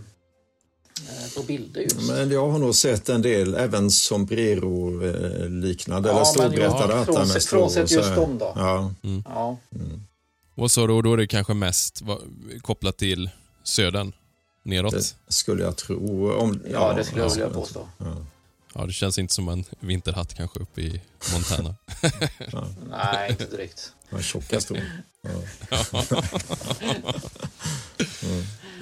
[1.36, 2.02] på bilder just.
[2.02, 7.26] Men jag har nog sett en del även sombrero-liknande Ja, eller men storbrättade ja, hattar
[7.26, 8.54] med frånsett- just dem då.
[8.56, 8.93] Ja,
[9.26, 9.58] Ja,
[10.56, 10.93] Vad sa du?
[10.93, 12.02] Och Då är det kanske mest
[12.62, 13.30] kopplat till
[13.64, 14.12] södern?
[14.64, 14.93] Neråt?
[14.93, 16.32] det skulle jag tro.
[16.34, 17.88] Om, ja, det skulle jag vilja alltså, påstå.
[17.97, 18.16] Ja.
[18.74, 21.02] Ja, det känns inte som en vinterhatt kanske uppe i
[21.34, 21.76] Montana.
[22.89, 23.91] Nej, inte direkt.
[24.10, 24.82] De tjocka skor.
[25.22, 25.30] Ja.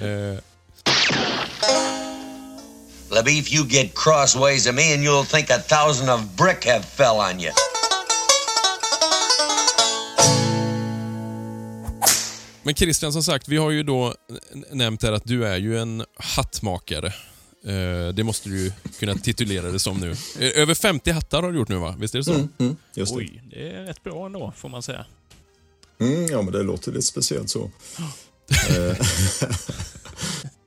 [0.00, 0.38] Eh,
[3.10, 6.84] Libby, if you get crossways of me and you'll think a thousand of brick have
[6.84, 7.52] fell on you.
[12.62, 14.14] Men Christian, som sagt, vi har ju då
[14.70, 17.06] nämnt här att du är ju en hattmakare.
[17.64, 20.10] Eh, det måste du ju kunna titulera det som nu.
[20.40, 21.94] Eh, Över 50 hattar har du gjort nu va?
[21.98, 22.34] Visst är det så?
[22.34, 23.18] Mm, mm, just det.
[23.18, 25.04] Oj, det är rätt bra ändå, får man säga.
[26.00, 27.70] Mm, ja, men det låter lite speciellt så.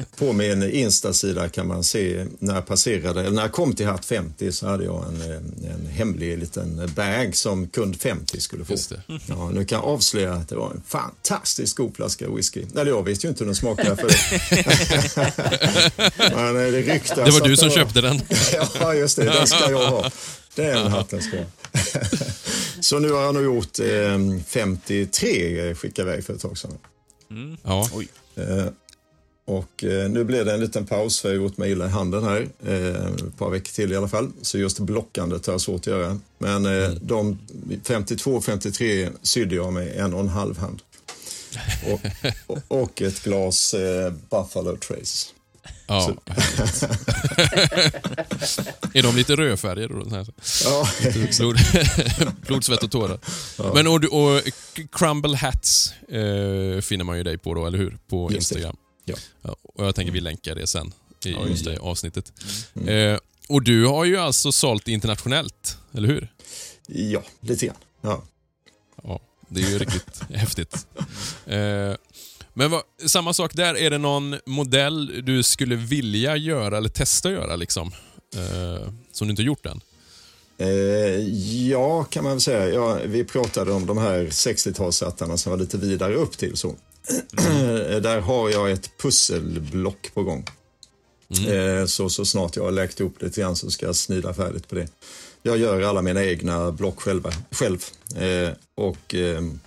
[0.02, 3.86] Eh, På min Insta-sida kan man se när jag passerade, eller när jag kom till
[3.86, 5.38] Hatt 50 så hade jag en, eh,
[5.74, 8.74] en hemlig liten bag som kund 50 skulle få.
[8.74, 9.02] Just det.
[9.28, 12.66] Ja, nu kan jag avslöja att det var en fantastiskt god flaska whisky.
[12.76, 14.12] Eller jag visste ju inte hur den smakade för
[16.36, 18.22] Men eh, det ryktas Det var du som köpte den.
[18.80, 19.24] Ja, just det.
[19.26, 20.12] Den ska jag ha.
[20.56, 21.49] Den hatten ska jag ha.
[22.82, 23.86] Så nu har jag nog gjort eh,
[24.47, 26.78] 53 skickade iväg för ett tag sedan.
[27.64, 27.89] Ja.
[28.36, 28.66] Eh,
[29.46, 31.89] och eh, nu blev det en liten paus för jag har gjort mig illa i
[31.89, 32.48] handen här.
[32.66, 34.32] Eh, ett par veckor till i alla fall.
[34.42, 36.20] Så just blockandet har jag svårt att göra.
[36.38, 37.39] Men eh, de
[37.86, 40.82] 52-53 sydde jag med en och en halv hand.
[41.92, 42.02] Och,
[42.48, 45.28] och, och ett glas eh, Buffalo Trace.
[45.88, 46.16] ja.
[48.94, 50.26] är de lite rödfärgade då?
[50.64, 50.88] Ja,
[51.39, 51.58] Blod,
[52.48, 53.20] blod, svett och tårar.
[53.74, 54.42] Men och, och
[54.92, 57.98] Crumble Hats eh, finner man ju dig på då, eller hur?
[58.10, 58.74] På Just det.
[59.06, 59.16] Ja.
[59.41, 60.93] Ja, och jag tänker vi länkar det sen
[61.26, 62.34] i Ja, just det avsnittet.
[62.88, 63.18] Eh,
[63.49, 66.34] och du har ju alltså sålt internationellt, eller hur?
[66.88, 67.76] ja lite grann.
[68.02, 68.24] Ja.
[69.04, 70.88] Ja, det är ju riktigt häftigt.
[71.45, 71.95] Eh,
[72.54, 77.30] men vad, samma sak där, är det någon modell du skulle vilja göra eller testa
[77.30, 77.91] att göra liksom?
[78.36, 79.82] Eh, som du inte har gjort än?
[80.58, 80.68] Eh,
[81.70, 82.70] ja, kan man väl säga.
[82.70, 86.58] Ja, vi pratade om de här 60-talshattarna som var lite vidare upp till.
[86.58, 86.76] så.
[88.02, 90.45] Där har jag ett pusselblock på gång.
[91.47, 94.68] Eh, så, så snart jag har läkt ihop lite grann så ska jag snida färdigt
[94.68, 94.88] på det.
[95.43, 97.86] Jag gör alla mina egna block själva, själv.
[98.16, 99.60] Eh, och ehm,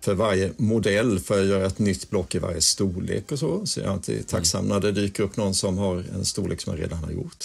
[0.00, 3.66] för varje modell får jag göra ett nytt block i varje storlek och så.
[3.66, 6.72] Så jag är alltid tacksam när det dyker upp någon som har en storlek som
[6.72, 7.44] jag redan har gjort.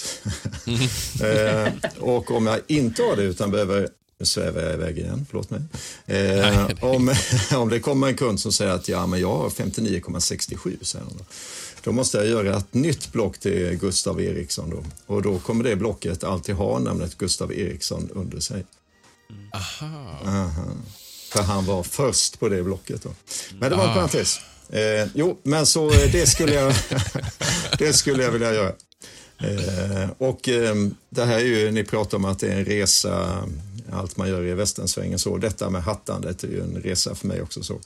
[1.22, 3.88] eh, och om jag inte har det utan behöver
[4.20, 5.60] nu svävar jag iväg igen, förlåt mig.
[6.06, 7.14] Eh, om,
[7.54, 11.16] om det kommer en kund som säger att ja, men jag har 59,67 säger hon
[11.18, 11.24] då.
[11.82, 14.84] Då måste jag göra ett nytt block till Gustav Eriksson då.
[15.14, 18.64] Och då kommer det blocket alltid ha namnet Gustav Eriksson under sig.
[19.54, 20.50] Aha.
[21.32, 23.10] För han var först på det blocket då.
[23.58, 24.40] Men det var en parentes.
[24.68, 26.74] Eh, jo, men så eh, det skulle jag,
[27.78, 28.72] det skulle jag vilja göra.
[29.38, 30.74] Eh, och eh,
[31.08, 33.44] det här är ju, ni pratar om att det är en resa,
[33.92, 35.36] allt man gör i västernsvängen så.
[35.36, 37.80] Detta med hattandet är ju en resa för mig också så.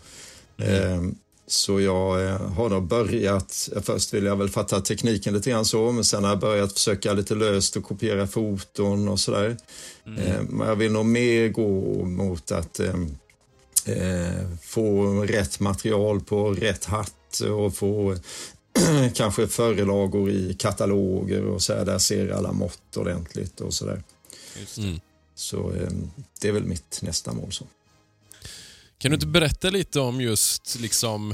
[0.58, 1.02] Eh,
[1.46, 5.92] så jag eh, har då börjat, först vill jag väl fatta tekniken lite grann så,
[5.92, 9.56] men sen har jag börjat försöka lite löst och kopiera foton och sådär.
[10.04, 12.94] Eh, men jag vill nog mer gå mot att eh,
[13.84, 18.16] eh, få rätt material på rätt hatt och få
[19.14, 24.02] kanske förelagor i kataloger och så här, där ser alla mått ordentligt och sådär.
[24.78, 25.00] Mm.
[25.34, 25.88] Så eh,
[26.40, 27.52] det är väl mitt nästa mål.
[27.52, 27.64] Så.
[28.98, 31.30] Kan du inte berätta lite om just liksom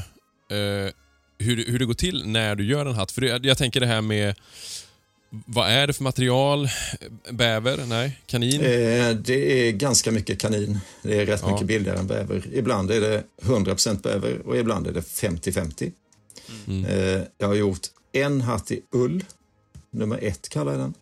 [0.50, 0.92] eh,
[1.38, 3.12] hur, hur det går till när du gör en hatt?
[3.12, 4.34] För det, jag tänker det här med
[5.46, 6.68] vad är det för material?
[7.30, 7.84] Bäver?
[7.86, 8.60] Nej, kanin?
[8.60, 10.78] Eh, det är ganska mycket kanin.
[11.02, 11.52] Det är rätt Ja.
[11.52, 12.46] mycket billigare än bäver.
[12.52, 15.92] Ibland är det 100% bäver och ibland är det 50-50.
[16.88, 17.80] Eh, jag har gjort
[18.12, 19.24] en hatt i ull.
[19.90, 20.94] Nummer ett kallar jag den.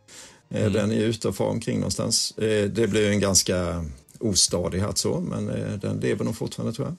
[0.50, 2.38] Eh, Den är ute och far omkring någonstans.
[2.38, 3.84] Eh, det blir en ganska
[4.18, 6.96] ostadig hatt så, men eh, den lever nog fortfarande tror jag.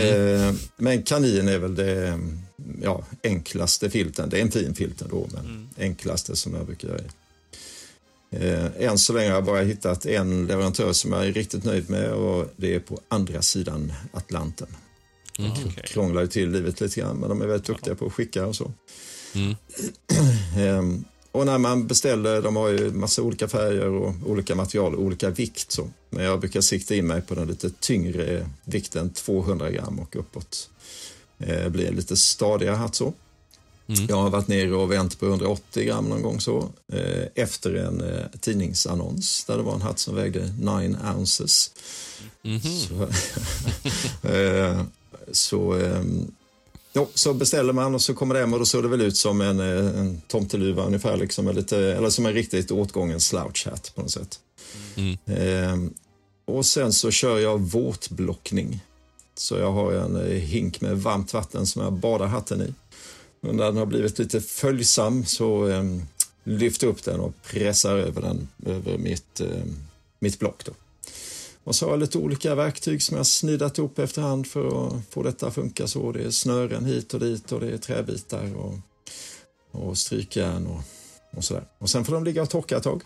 [0.00, 2.20] Eh, men kanin är väl det
[2.82, 4.28] ja, enklaste filten.
[4.28, 7.00] Det är en fin filt ändå, men enklaste som jag brukar göra.
[8.78, 12.12] Än så länge har jag bara hittat en leverantör som jag är riktigt nöjd med
[12.12, 14.68] och det är på andra sidan Atlanten.
[15.38, 15.82] Okej.
[15.84, 18.56] Krånglar ju till livet lite grann, men de är väldigt duktiga på att skicka och
[18.56, 18.72] så.
[19.34, 19.56] Mm.
[21.32, 25.72] Och när man beställer, de har ju massa olika färger och olika material, olika vikt.
[25.72, 25.90] Så.
[26.10, 30.70] Men jag brukar sikta in mig på den lite tyngre vikten, 200 gram och uppåt.
[31.38, 33.12] Eh, blir lite stadigare hatt så.
[33.88, 34.06] Mm.
[34.08, 36.68] Jag har varit nere och vänt på 180 gram någon gång så.
[36.92, 41.70] Eh, efter en eh, tidningsannons där det var en hatt som vägde 9 ounces.
[42.42, 42.60] Mhm.
[42.60, 43.08] Så,
[44.28, 44.82] eh,
[45.32, 46.30] så ehm,
[46.92, 49.16] Jo, så beställer man och så kommer det hem och då såg det väl ut
[49.16, 53.92] som en, eh, en tomteluva ungefär, liksom, lite, eller som en riktigt åtgången slouch hat
[53.94, 54.40] på något sätt.
[55.26, 55.94] Ehm,
[56.44, 58.80] och sen så kör jag våtblockning.
[59.34, 62.74] Så jag har en eh, hink med varmt vatten som jag badar hatten i.
[63.40, 65.82] Och när den har blivit lite följsam så eh,
[66.44, 69.64] lyfter jag upp den och pressar över den över mitt, eh,
[70.18, 70.64] mitt block.
[70.64, 70.72] Då.
[71.64, 75.22] Och så har jag lite olika verktyg som jag snidat ihop efterhand för att få
[75.22, 76.12] detta att funka så.
[76.12, 78.74] Det är snören hit och dit och det är träbitar och,
[79.70, 80.80] och strykjärn och,
[81.36, 81.64] och sådär.
[81.78, 83.02] Och sen får de ligga och torka ett tag.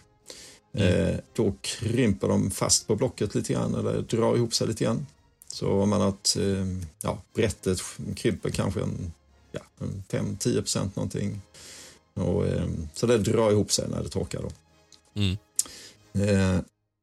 [0.74, 5.06] Eh, då krymper de fast på blocket lite grann eller drar ihop sig lite grann.
[5.46, 6.66] Så om man har ett, eh,
[7.02, 7.78] ja, brättet
[8.16, 9.12] krymper kanske en,
[9.52, 11.40] ja, en 5-10 procent någonting.
[12.14, 14.50] Och, eh, så det drar ihop sig när det torkar då.
[15.20, 15.36] Mm.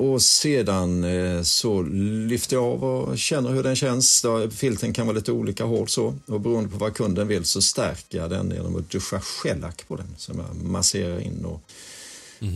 [0.04, 4.26] Och sedan eh, så lyfter jag av och känner hur den känns.
[4.52, 8.18] Filten kan vara lite olika hård så och beroende på vad kunden vill så stärker
[8.18, 11.62] jag den genom att duscha shellack på den som jag masserar in och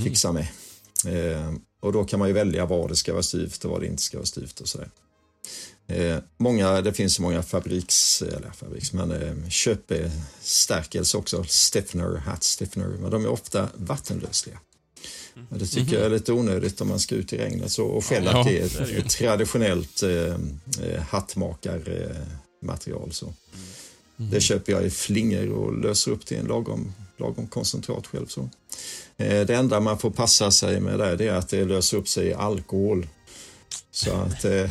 [0.03, 0.47] fixar med.
[1.07, 3.87] Eh, och då kan man ju välja vad det ska vara styvt och vad det
[3.87, 4.89] inte ska vara styvt och sådär.
[5.87, 12.87] Eh, många, det finns många fabriks, eller fabriks, men eh, köpstärkelse också, stiffener, hat stiffener,
[12.87, 14.59] men de är ofta vattenlösliga.
[15.49, 17.71] Och det tycker jag är lite onödigt om man ska ut i regnet.
[17.71, 20.35] Så, och shellack Ja, är ett, ett traditionellt eh, eh,
[21.09, 23.11] hattmakarmaterial.
[23.11, 23.33] Så.
[24.15, 28.27] Det köper jag i flingor och löser upp till en lagom, lagom koncentrat själv.
[28.27, 28.49] Så.
[29.17, 32.07] Eh, det enda man får passa sig med där det är att det löser upp
[32.07, 33.07] sig i alkohol.
[33.95, 34.69] Så att eh,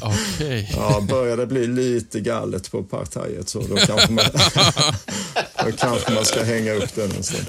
[0.00, 0.72] Okej.
[0.76, 4.24] ja, börjar det bli lite galet på partajet så då kanske man,
[5.64, 7.46] då kanske man ska hänga upp den en stund.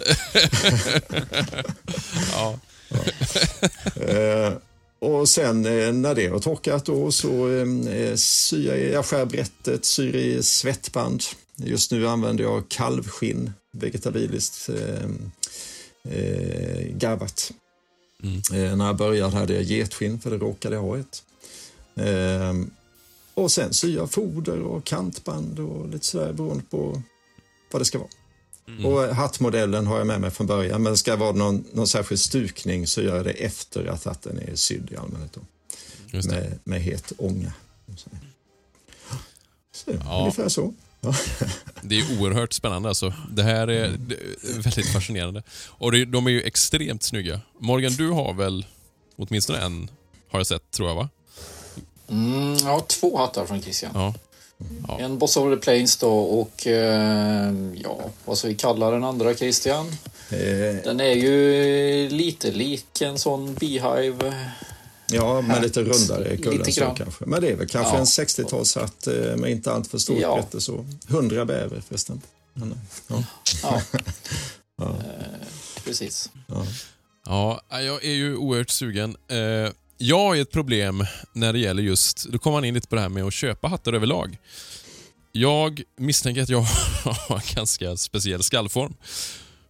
[2.32, 2.60] Ja.
[3.96, 4.54] Eh,
[5.00, 9.86] och sen eh, när det har torkat då så eh, syr jag, jag skär brättet,
[9.86, 11.24] syr i svettband.
[11.56, 15.10] Just nu använder jag kalvskinn, vegetabiliskt eh,
[16.14, 17.52] eh, garvat.
[18.24, 21.24] Eh, när jag började hade jag getskinn för det råkade jag ha ett.
[21.96, 22.54] Eh,
[23.34, 27.02] och sen jag foder och kantband och lite sådär beroende på
[27.72, 28.10] vad det ska vara.
[28.86, 32.22] Och hattmodellen har jag med mig från början, men ska det vara någon, någon särskild
[32.22, 35.34] stukning så gör jag det efter att hatten är sydd i allmänhet.
[35.34, 35.42] Då.
[36.30, 37.54] Med, med het ånga.
[37.96, 38.10] Så,
[39.72, 40.20] så, Ja.
[40.20, 40.74] Ungefär så.
[41.82, 43.14] Det är oerhört spännande alltså.
[43.32, 43.98] Det här är
[44.64, 45.44] väldigt fascinerande.
[45.68, 47.42] Och de är ju extremt snygga.
[47.60, 48.66] Morgan, du har väl
[49.16, 49.90] åtminstone en,
[50.32, 51.10] har jag sett, tror jag va?
[52.10, 53.92] Mm, jag har två hattar från Christian.
[53.94, 54.14] Ja.
[54.88, 55.00] Ja.
[55.00, 59.36] En Boss over the Plains då och eh, ja, vad ska vi kalla den andra
[59.36, 59.88] Christian?
[60.30, 64.34] Eh, Den är ju lite lik en sån Beehive.
[65.14, 67.26] Ja, med lite rundare kullen så kanske.
[67.26, 68.00] Men det är väl kanske Ja.
[68.00, 70.36] en 60-talshatt eh, med inte allt för stort Ja.
[70.36, 70.86] bälte så.
[71.08, 72.22] 100 bäver förresten.
[72.54, 73.24] Men, eh, ja.
[73.64, 73.82] Ja.
[74.82, 74.88] Eh,
[75.86, 76.30] precis.
[77.26, 79.16] Ja, jag är ju oerhört sugen.
[79.28, 82.88] Eh, Jag har ju ett problem när det gäller just, då kommer man in lite
[82.88, 84.38] på det här med att köpa hattar överlag.
[85.32, 86.60] Jag misstänker att jag
[87.04, 88.94] har en ganska speciell skallform.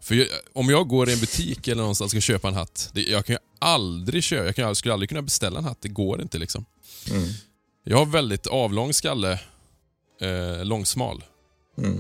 [0.04, 2.90] För jag, om jag går i en butik eller någonstans och ska köpa en hatt,
[2.94, 5.82] det, jag kan ju aldrig köpa, jag, kan, jag skulle aldrig kunna beställa en hatt,
[5.82, 6.66] det går inte liksom.
[7.84, 9.40] Jag har väldigt avlång skalle,
[10.22, 11.24] eh, långsmal.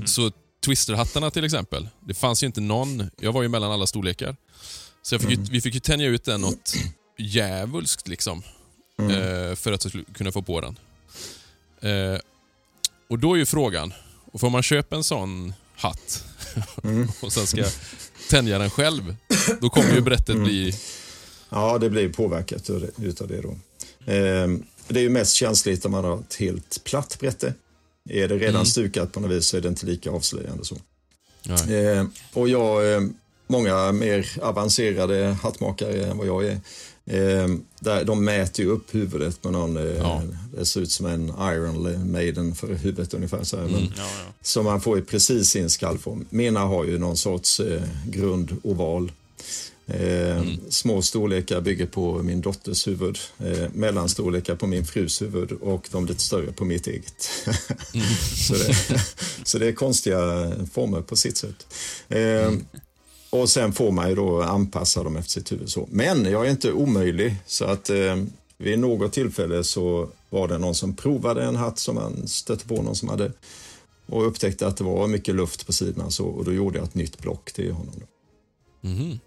[0.05, 0.31] Så
[0.65, 4.35] twisterhattarna till exempel, det fanns ju inte någon, jag var ju mellan alla storlekar.
[5.01, 6.73] Så fick ju, vi fick ju tänja ut den något
[7.17, 8.43] djävulskt liksom.
[8.99, 10.79] Eh, för att jag skulle kunna få på den.
[11.81, 12.19] Eh,
[13.09, 13.93] och då är ju frågan,
[14.31, 16.25] och får man köpa en sån hatt
[17.21, 17.65] och sen ska
[18.29, 19.15] tänja den själv,
[19.61, 20.75] då kommer ju brättet bli...
[21.49, 23.49] Ja, det blir påverkat utav det då.
[24.11, 24.47] Eh,
[24.87, 27.53] det är ju mest känsligt om man har ett helt platt brätte.
[28.09, 30.75] Är det redan stukat på något vis så är det inte lika avslöjande så.
[31.73, 33.01] Eh, och jag, eh,
[33.47, 36.59] många mer avancerade hattmakare än vad jag är,
[37.79, 40.21] där, de mäter ju upp huvudet med någon, eh, Ja.
[40.57, 43.43] det ser ut som en Iron Maiden för huvudet ungefär.
[43.43, 44.33] Så, här, men, Ja, ja.
[44.41, 46.25] så man får ju precis sin skallform.
[46.29, 49.11] Mina har ju någon sorts eh, grundoval.
[49.87, 55.87] Eh, Små storlekar bygger på min dotters huvud, eh, mellanstorlekar på min frus huvud och
[55.91, 57.21] de lite större på mitt eget.
[58.47, 58.75] så, det,
[59.43, 61.67] så det är konstiga former på sitt sätt.
[62.09, 62.51] Eh,
[63.33, 65.69] och sen får man ju då anpassa dem efter sitt huvud.
[65.69, 65.87] Så.
[65.91, 68.15] Men jag är inte omöjlig, så att eh,
[68.57, 72.81] vid något tillfälle så var det någon som provade en hatt som man stötte på
[72.81, 73.31] någon som hade
[74.05, 76.95] och upptäckte att det var mycket luft på sidorna så, och då gjorde jag ett
[76.95, 77.93] nytt block till honom.
[77.99, 78.05] Då.
[78.89, 79.19] Mhm.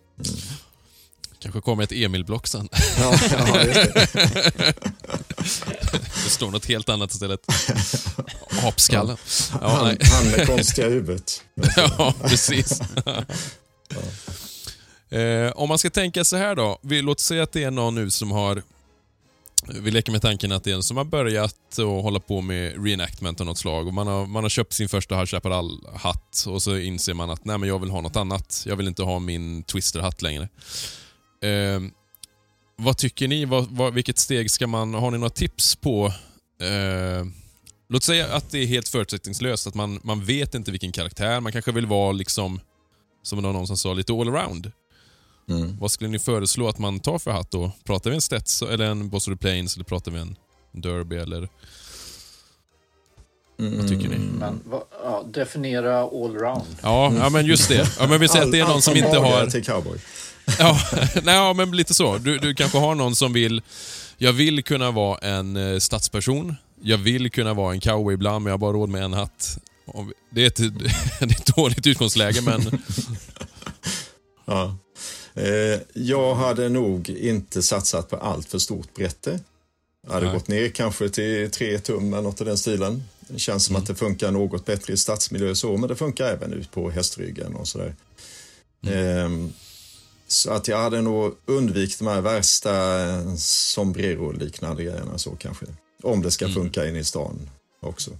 [1.38, 2.68] Kanske kommer ett Emil-block sen.
[2.98, 4.74] Ja, ja, det.
[6.24, 7.40] Det står något helt annat istället.
[8.62, 9.16] Apskallen.
[9.52, 11.42] Ja, Han, han med konstiga huvudet.
[11.76, 12.80] ja precis
[15.10, 16.78] eh, om man ska tänka så här då.
[16.82, 18.62] Vi, låt säga att det är någon nu som har...
[19.68, 22.84] Vi leker med tanken att det är en som har börjat och hålla på med
[22.84, 23.86] reenactment av något slag.
[23.86, 27.44] Och man, har, man har köpt sin första High Chaparral-hatt och så inser man att
[27.44, 28.64] nej men jag vill ha något annat.
[28.66, 30.48] Jag vill inte ha min Twister-hatt längre.
[31.42, 31.80] Eh,
[32.76, 33.44] vad tycker ni?
[33.44, 34.94] Vad, vad, vilket steg ska man...
[34.94, 36.06] Har ni några tips på...
[36.60, 37.26] Eh,
[37.88, 41.40] låt säga att det är helt förutsättningslöst, att man, man vet inte vilken karaktär.
[41.40, 42.60] Man kanske vill vara liksom,
[43.26, 44.72] som det var någon som sa, lite allround.
[45.48, 45.76] Mm.
[45.80, 47.70] Vad skulle ni föreslå att man tar för hatt då?
[47.84, 50.36] Pratar vi en Stetson, eller en Boss of the Plains, eller pratar vi en
[50.72, 51.48] Derby, eller...
[53.56, 54.18] Vad tycker ni?
[54.18, 56.64] Men va, ja, definiera allround.
[56.82, 57.88] Ja, ja, men just det.
[58.00, 59.46] Ja, men vi säger att det är Allt- någon allt som inte har...
[59.46, 59.98] till cowboy.
[60.58, 60.78] Ja,
[61.22, 62.18] nej, ja, men lite så.
[62.18, 63.62] Du, du kanske har någon som vill...
[64.18, 66.54] Jag vill kunna vara en eh, stadsperson.
[66.82, 69.58] Jag vill kunna vara en cowboy ibland, men jag har bara råd med en hatt.
[70.30, 70.56] Det är ett,
[71.18, 72.82] det är ett dåligt utgångsläge, men...
[74.48, 74.76] Ja.
[75.34, 79.40] Eh, jag hade nog inte satsat på allt för stort brätte.
[80.06, 80.34] Jag hade Nej.
[80.34, 83.04] gått ner kanske till tre tum eller något i den stilen.
[83.28, 86.52] Det känns som att det funkar något bättre i stadsmiljö så, men det funkar även
[86.52, 87.94] ut på hästryggen och sådär.
[88.86, 89.52] Ehm,
[90.28, 95.66] så att jag hade nog undvikit de här värsta eh, sombrero-liknande grejerna så kanske.
[96.02, 98.10] Om det ska funka in i stan också.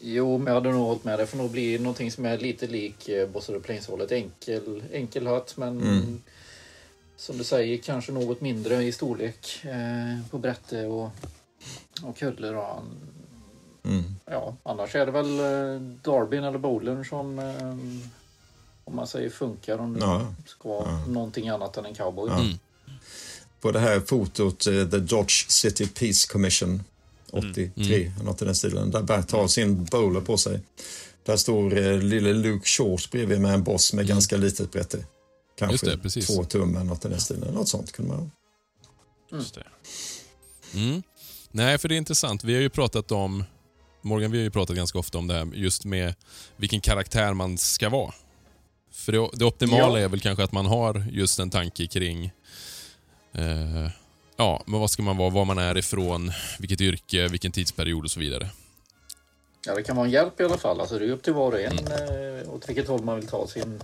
[0.00, 1.18] Jo, men jag hade nog hållit med.
[1.18, 4.12] Det får nog bli någonting som är lite lik eh, Boss of Plains-hållet.
[4.12, 6.22] Enkel, enkel hatt, men Mm.
[7.16, 11.10] som du säger, kanske något mindre i storlek eh, på brätte och,
[12.02, 12.54] och kuddor.
[12.56, 12.82] Och,
[13.84, 14.04] Mm.
[14.24, 17.68] ja, annars är det väl eh, Darbin eller Bowlern som, eh,
[18.84, 20.34] om man säger funkar, om det Ja.
[20.46, 22.30] ska vara någonting annat än en cowboy.
[22.30, 22.44] Ja.
[23.60, 26.82] På det här fotot, eh, The Dodge City Peace Commission
[27.32, 28.90] 83, något i den stilen.
[28.90, 30.60] Där Bert har sin bowler på sig.
[31.24, 35.04] Där står eh, lille Luke Short bredvid med en boss med ganska litet brätte.
[35.58, 37.54] Kanske det, två tum eller något i den stilen.
[37.54, 38.30] Något sånt kunde man ha.
[39.38, 39.64] Just det.
[40.74, 41.02] Mm.
[41.50, 42.44] Nej, för det är intressant.
[42.44, 43.44] Vi har ju pratat om...
[44.02, 46.14] Morgan, vi har ju pratat ganska ofta om det här just med
[46.56, 48.14] vilken karaktär man ska vara.
[48.92, 50.04] För det, det optimala Ja.
[50.04, 52.24] är väl kanske att man har just en tanke kring...
[53.34, 53.90] Eh,
[54.38, 58.10] ja, men vad ska man vara, var man är ifrån, vilket yrke, vilken tidsperiod och
[58.10, 58.50] så vidare.
[59.66, 60.80] Ja, det kan vara en hjälp i alla fall.
[60.80, 63.46] Alltså, det är upp till var och en eh, åt vilket håll man vill ta
[63.46, 63.80] sin,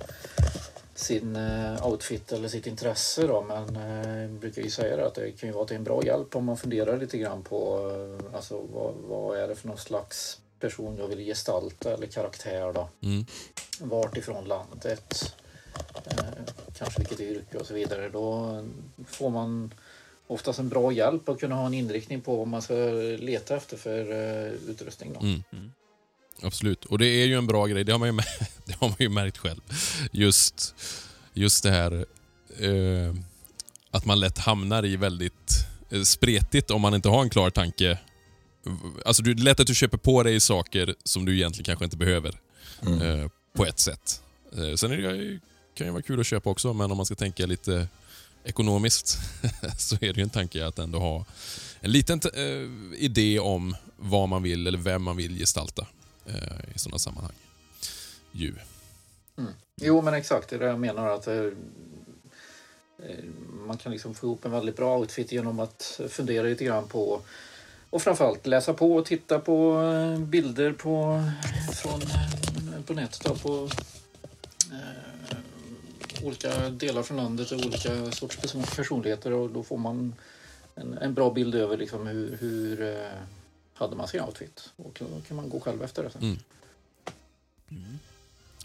[0.95, 3.27] sin eh, outfit eller sitt intresse.
[3.27, 3.43] Då.
[3.43, 6.05] Men eh, jag brukar ju säga det att det kan ju vara till en bra
[6.05, 7.91] hjälp om man funderar lite grann på
[8.35, 12.73] alltså, vad, vad är det för någon slags person jag vill gestalta eller karaktär.
[12.73, 12.89] Då.
[13.03, 13.27] Mm.
[13.81, 15.35] Vart ifrån landet,
[16.79, 18.09] kanske vilket yrke och så vidare.
[18.09, 18.59] Då
[19.07, 19.75] får man
[20.35, 22.75] oftast en bra hjälp att kunna ha en inriktning på vad man ska
[23.19, 25.13] leta efter för eh, utrustning.
[25.13, 25.21] Då.
[25.21, 25.43] Mm.
[26.43, 26.85] Absolut.
[26.85, 28.21] Och det är ju en bra grej, det har man ju,
[28.65, 29.61] det har man ju märkt själv.
[30.13, 30.75] Just,
[31.33, 32.07] just det här
[32.59, 33.15] eh,
[33.91, 37.99] att man lätt hamnar i väldigt eh, spretigt om man inte har en klar tanke.
[39.05, 41.97] Alltså det är lätt att du köper på dig saker som du egentligen kanske inte
[41.97, 42.41] behöver.
[42.83, 44.23] Eh, på ett sätt.
[44.53, 45.39] Eh, sen är det,
[45.75, 47.89] kan det vara kul att köpa också, men om man ska tänka lite
[48.45, 49.19] ekonomiskt
[49.79, 51.25] så är det ju en tanke att ändå ha
[51.81, 52.69] en liten t- eh,
[53.05, 55.87] idé om vad man vill eller vem man vill gestalta
[56.27, 57.33] eh, i sådana sammanhang.
[58.33, 58.55] Ju.
[59.39, 59.53] Mm.
[59.77, 60.49] Jo, men exakt.
[60.49, 61.09] Det är det jag menar.
[61.09, 63.25] att eh, eh,
[63.67, 67.21] Man kan liksom få ihop en väldigt bra outfit genom att fundera lite grann på
[67.91, 72.01] och framförallt läsa på och titta på eh, bilder på, eh, från,
[72.87, 73.21] på nätet.
[73.25, 73.69] Då, på
[76.27, 80.15] olika delar från landet och olika sorts person, personligheter och då får man
[80.75, 83.11] en, en bra bild över liksom hur, hur eh,
[83.75, 84.73] hade man sin outfit.
[84.77, 86.11] Och då kan man gå själv efter det.
[86.11, 86.23] sen.
[86.23, 87.99] Mm.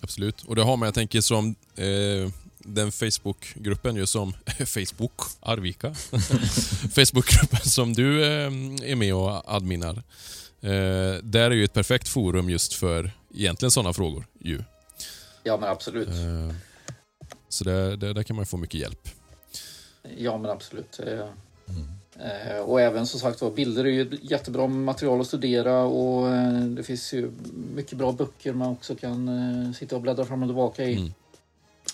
[0.01, 0.43] Absolut.
[0.43, 4.33] Och det har man, jag tänker som eh, den Facebookgruppen ju som
[4.65, 5.93] Facebook Arvika.
[6.95, 8.51] Facebookgruppen som du eh,
[8.91, 10.03] är med och adminar.
[10.61, 14.25] Eh, där är ju ett perfekt forum just för egentligen sådana frågor.
[14.39, 14.63] Ju.
[15.43, 16.09] Ja, men absolut.
[17.49, 19.09] Så där, där, där kan man få mycket hjälp.
[20.17, 20.99] Ja, men absolut.
[20.99, 21.19] Eh,
[22.25, 26.29] eh, Och även som sagt var, bilder är ju ett jättebra material att studera och
[26.29, 27.31] eh, det finns ju
[27.75, 30.93] mycket bra böcker man också kan sitta och bläddra fram och tillbaka i.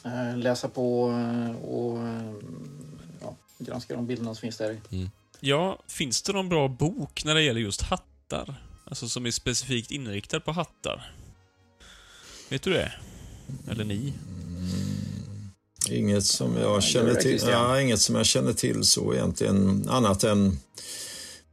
[0.03, 0.39] Mm.
[0.39, 1.03] Läsa på
[1.63, 1.97] och
[3.21, 5.09] ja, granska de bilderna som finns där i.
[5.39, 8.55] Ja, finns det någon bra bok när det gäller just hattar?
[8.85, 11.11] Alltså som är specifikt inriktad på hattar?
[12.49, 12.91] Vet du det?
[13.71, 14.13] Eller ni?
[15.89, 17.41] Inget som jag känner till.
[17.47, 19.87] Ja, inget som jag känner till så egentligen.
[19.89, 20.59] Annat än,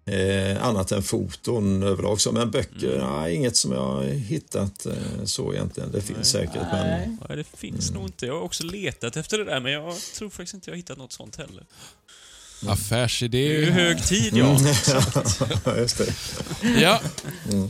[0.06, 2.20] eh, annat än foton överlag.
[2.20, 5.92] Så, men böcker, ja, inget som jag hittat eh, så egentligen.
[5.92, 6.62] Det finns säkert.
[6.72, 8.26] Men, Nej, det finns nog inte.
[8.26, 10.98] Jag har också letat efter det där, men jag tror faktiskt inte jag har hittat
[10.98, 11.64] något sånt heller.
[12.62, 13.70] Det är ju Affärsidé.
[13.70, 14.56] hög tid, ja.
[15.64, 16.14] ja, just det.
[16.80, 17.00] Ja,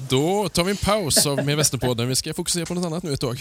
[0.09, 2.09] då tar vi en paus av med Västerpodden.
[2.09, 3.41] Vi ska fokusera på något annat nu ett tag.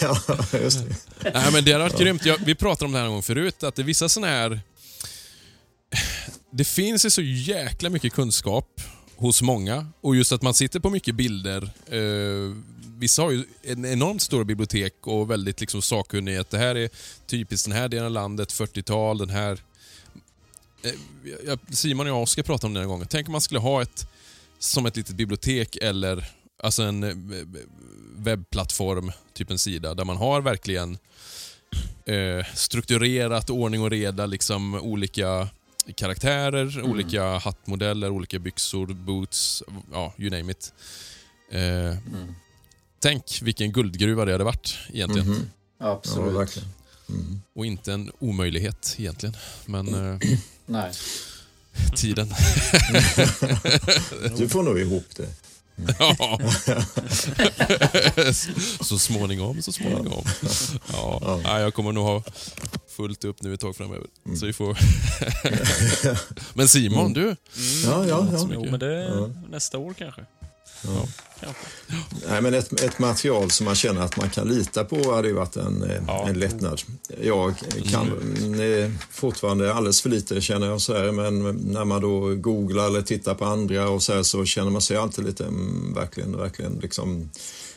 [0.00, 0.18] ja,
[0.52, 1.30] just det.
[1.34, 2.24] Nej, men det har varit grymt.
[2.26, 4.60] Jag, vi pratade om det här en gång förut, att det är vissa sådana här...
[6.50, 8.80] Det finns ju så jäkla mycket kunskap
[9.16, 11.70] hos många och just att man sitter på mycket bilder.
[11.86, 12.56] Eh,
[12.98, 16.40] vissa har ju en enormt stora bibliotek och väldigt liksom sakkunniga.
[16.40, 16.90] Att det här är
[17.26, 19.58] typiskt den här delen av landet, 40-tal, den här...
[20.82, 20.92] Eh,
[21.46, 23.04] jag- Simon och jag ska prata om det en gång.
[23.08, 24.06] Tänk om man skulle ha ett
[24.58, 26.30] som ett litet bibliotek eller
[26.62, 27.14] alltså en eh,
[28.16, 30.98] webbplattform, typ en sida, där man har verkligen
[32.06, 35.48] eh, strukturerat, ordning och reda, liksom olika
[35.94, 39.62] karaktärer, olika hattmodeller, olika byxor, boots,
[39.92, 40.72] ja, you name it.
[41.50, 41.96] Eh,
[42.98, 45.28] Tänk vilken guldgruva det hade varit egentligen.
[45.28, 45.50] Mhm.
[45.78, 46.34] Ja, Absolut.
[46.34, 46.68] verkligen.
[47.08, 47.40] Mm.
[47.54, 49.36] Och inte en omöjlighet egentligen.
[49.66, 50.18] Men eh,
[50.72, 50.92] Nej.
[51.96, 52.34] tiden.
[54.36, 55.28] Du får nog ihop det.
[55.98, 56.38] Ja.
[58.80, 60.24] så småningom, så småningom.
[60.92, 61.40] Ja.
[61.44, 62.22] Ja, jag kommer nog ha
[62.96, 64.06] fullt upp nu ett tag framöver.
[64.40, 64.78] Så vi får...
[66.54, 67.36] Men Simon, du.
[67.84, 68.48] Ja, ja, ja.
[68.52, 70.22] Jo, men det är nästa år kanske.
[70.84, 71.06] Ja.
[72.28, 75.34] Nej, men ett, ett material som man känner att man kan lita på hade ju
[75.34, 76.28] varit en, eh, Ja.
[76.28, 76.82] en lättnad.
[77.22, 77.54] Jag
[77.90, 78.12] kan
[78.42, 78.84] mm.
[78.84, 83.02] eh, fortfarande alldeles för lite känner jag så här, men när man då googlar eller
[83.02, 86.78] tittar på andra och så här så känner man sig alltid lite, mm, verkligen, verkligen
[86.82, 87.30] liksom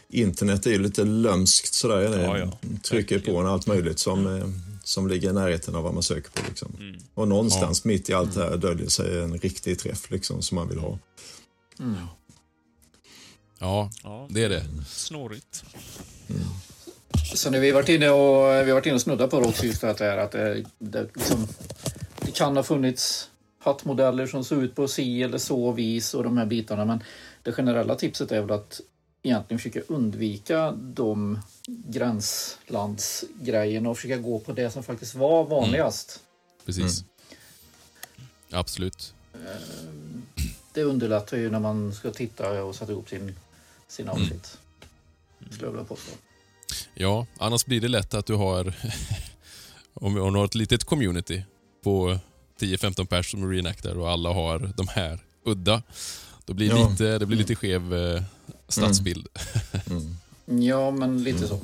[0.10, 2.20] Internet är ju lite lömskt sådär.
[2.24, 2.52] Ja, ja.
[2.84, 4.48] trycker på en allt möjligt som, eh,
[4.84, 6.42] som ligger i närheten av vad man söker på.
[6.48, 6.76] Liksom.
[6.80, 6.96] Mm.
[7.14, 10.70] Och någonstans mitt i allt det här döljer sig en riktig träff liksom, som man
[10.70, 11.00] vill ha.
[13.60, 14.64] Ja, Ja, det är det.
[14.88, 15.64] snårigt.
[17.36, 19.66] Så nu vi varit inne och, vi har varit inne och snuddat på det också
[19.66, 21.48] just det här att det, det, liksom,
[22.22, 23.30] det kan ha funnits
[23.60, 27.04] hattmodeller som såg ut på si eller så vis och de här bitarna men
[27.44, 28.82] det generella tipset är väl att
[29.24, 36.20] egentligen försöka undvika de gränslandsgrejerna och försöka gå på det som faktiskt var vanligast.
[36.66, 37.04] Precis.
[38.52, 39.14] Absolut.
[40.74, 43.36] Det underlättar ju när man ska titta och sätta ihop sin,
[43.88, 44.58] sin outfit.
[45.50, 46.12] Skulle jag vilja påstå.
[46.94, 48.74] Ja, annars blir det lätt att du har,
[49.94, 51.44] om du har ett litet community
[51.84, 52.20] på
[52.60, 55.82] 10-15 personer som reenactar och alla har de här udda.
[56.46, 56.90] Då blir det Ja.
[56.90, 58.24] lite, det blir lite skev eh,
[58.68, 59.28] stadsbild.
[60.46, 61.60] Ja, men lite så.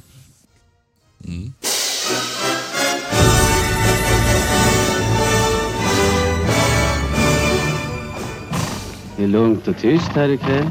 [1.25, 1.53] Mm.
[9.17, 10.69] Det är lugnt och tyst här ikväll.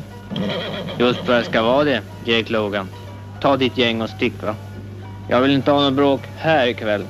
[1.00, 2.88] Just vad det ska vara det, Jake Logan.
[3.40, 4.56] Ta ditt gäng och stick va.
[5.30, 7.06] Jag vill inte ha något bråk här ikväll.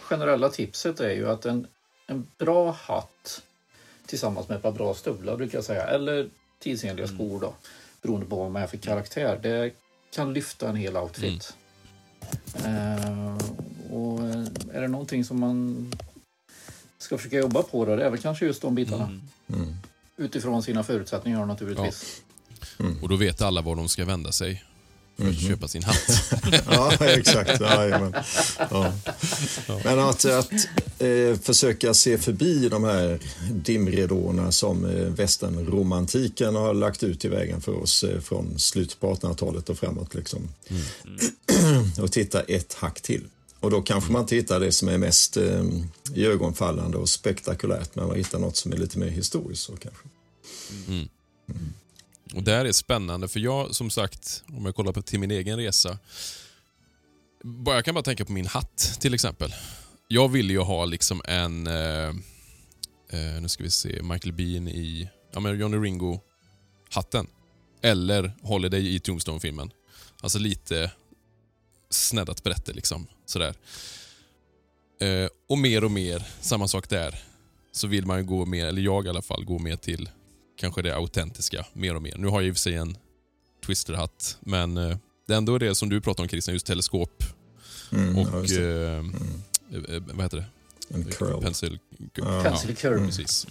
[0.00, 1.66] generella tipset är ju att en,
[2.06, 3.42] en bra hatt
[4.06, 6.28] tillsammans med ett par bra stövlar brukar jag säga, eller
[6.58, 7.54] tidsenliga skor då,
[8.02, 9.38] beroende på vad man är för karaktär.
[9.42, 9.70] Det
[10.14, 11.54] kan lyfta en hel outfit.
[12.54, 13.36] Eh,
[13.90, 15.90] och eh, är det någonting som man
[16.98, 19.04] ska försöka jobba på då, det är väl kanske just de bitarna.
[19.04, 19.76] Mm.
[20.20, 22.22] Utifrån sina förutsättningar naturligtvis.
[23.02, 24.64] Och då vet alla var de ska vända sig
[25.16, 26.32] för att köpa sin hatt.
[26.66, 27.60] Ja, exakt.
[27.60, 27.86] Ja,
[28.70, 28.92] ja.
[29.84, 30.52] Men att, att
[30.98, 33.18] eh, försöka se förbi de här
[33.52, 39.14] dimridåerna som eh, västernromantiken har lagt ut i vägen för oss eh, från slutet på
[39.14, 40.14] 1800-talet och framåt.
[40.14, 40.48] Liksom.
[42.02, 43.24] och titta ett hack till.
[43.60, 45.64] Och då kanske man inte hittar det som är mest eh,
[46.94, 49.62] och spektakulärt, men man hittar något som är lite mer historiskt.
[49.62, 50.09] Så kanske.
[50.88, 51.08] Mm.
[52.34, 55.30] Och det här är spännande, för jag som sagt, om jag kollar på till min
[55.30, 55.98] egen resa.
[57.42, 59.54] bara- Jag kan bara tänka på min hatt till exempel.
[60.08, 62.08] Jag ville ju ha liksom en, eh,
[63.10, 67.26] eh, nu ska vi se, Michael Bean i ja, men Johnny Ringo-hatten.
[67.82, 69.70] Eller Holiday i Tombstone-filmen.
[70.20, 70.90] Alltså lite
[71.90, 73.06] sneddat berätte liksom.
[73.26, 73.54] Sådär.
[75.00, 77.22] Eh, och mer och mer, samma sak där.
[77.72, 80.10] Så vill man ju gå mer, eller jag i alla fall, gå mer till
[80.60, 82.14] kanske det autentiska mer och mer.
[82.18, 82.96] Nu har jag i och för sig en
[83.66, 84.96] twisterhatt, men eh,
[85.26, 87.24] det är ändå det som du pratar om Christian, just teleskop
[87.92, 88.96] Mm, ja, och just det.
[89.72, 90.44] eh, eh, vad heter det?
[90.94, 91.42] En curl.
[91.42, 91.78] Pencil.
[92.14, 92.42] Ja.
[92.42, 93.06] Pencil curl.
[93.06, 93.46] Precis.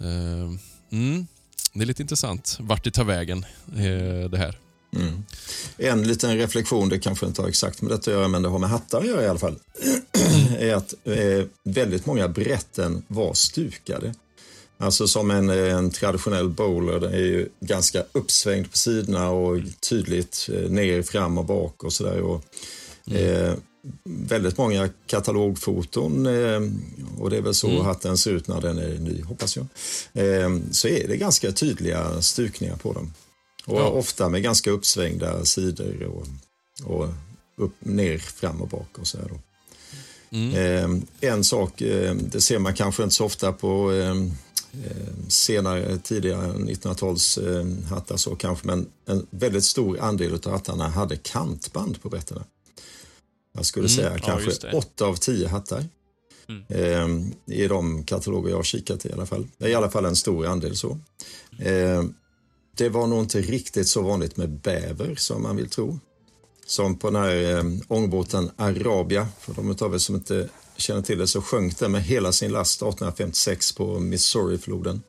[0.00, 0.06] Eh,
[0.98, 1.26] mm,
[1.72, 3.44] det är lite intressant vart det tar vägen,
[3.76, 4.58] eh, det här.
[5.76, 8.58] En liten reflektion, det kanske inte har exakt med detta att göra, men det har
[8.58, 9.58] med hattar att göra i alla fall.
[10.58, 14.14] är att eh, väldigt många brätten var stukade.
[14.80, 20.48] Alltså som en, en traditionell bowler, den är ju ganska uppsvängd på sidorna och tydligt
[20.52, 22.40] eh, ner, fram och bak och sådär.
[23.10, 23.54] Eh,
[24.04, 26.60] väldigt många katalogfoton, eh,
[27.18, 29.66] och det är väl så hatten ser ut när den är ny, hoppas jag.
[30.12, 33.12] Eh, så är det ganska tydliga stukningar på dem.
[33.66, 33.84] Och Ja.
[33.88, 36.26] ofta med ganska uppsvängda sidor och,
[36.94, 37.08] och
[37.56, 39.40] upp, ner, fram och bak och så här då.
[40.58, 44.16] Eh, en sak, eh, det ser man kanske inte så ofta på eh, eh,
[45.28, 51.16] senare, tidigare 1900-tals eh, hattar så kanske, men en väldigt stor andel av hattarna hade
[51.16, 52.44] kantband på brätterna.
[53.52, 55.84] Jag skulle säga ja, kanske åtta av tio hattar.
[56.68, 57.08] Eh,
[57.46, 59.46] I de kataloger jag har kikat i alla fall.
[59.58, 60.98] Det är i alla fall en stor andel så.
[61.58, 62.02] Eh,
[62.76, 65.98] det var nog inte riktigt så vanligt med bäver som man vill tro.
[66.70, 71.18] Som på den här eh, ångbåten Arabia, för de utav er som inte känner till
[71.18, 75.02] det så sjönk den med hela sin last 1856 på Missourifloden.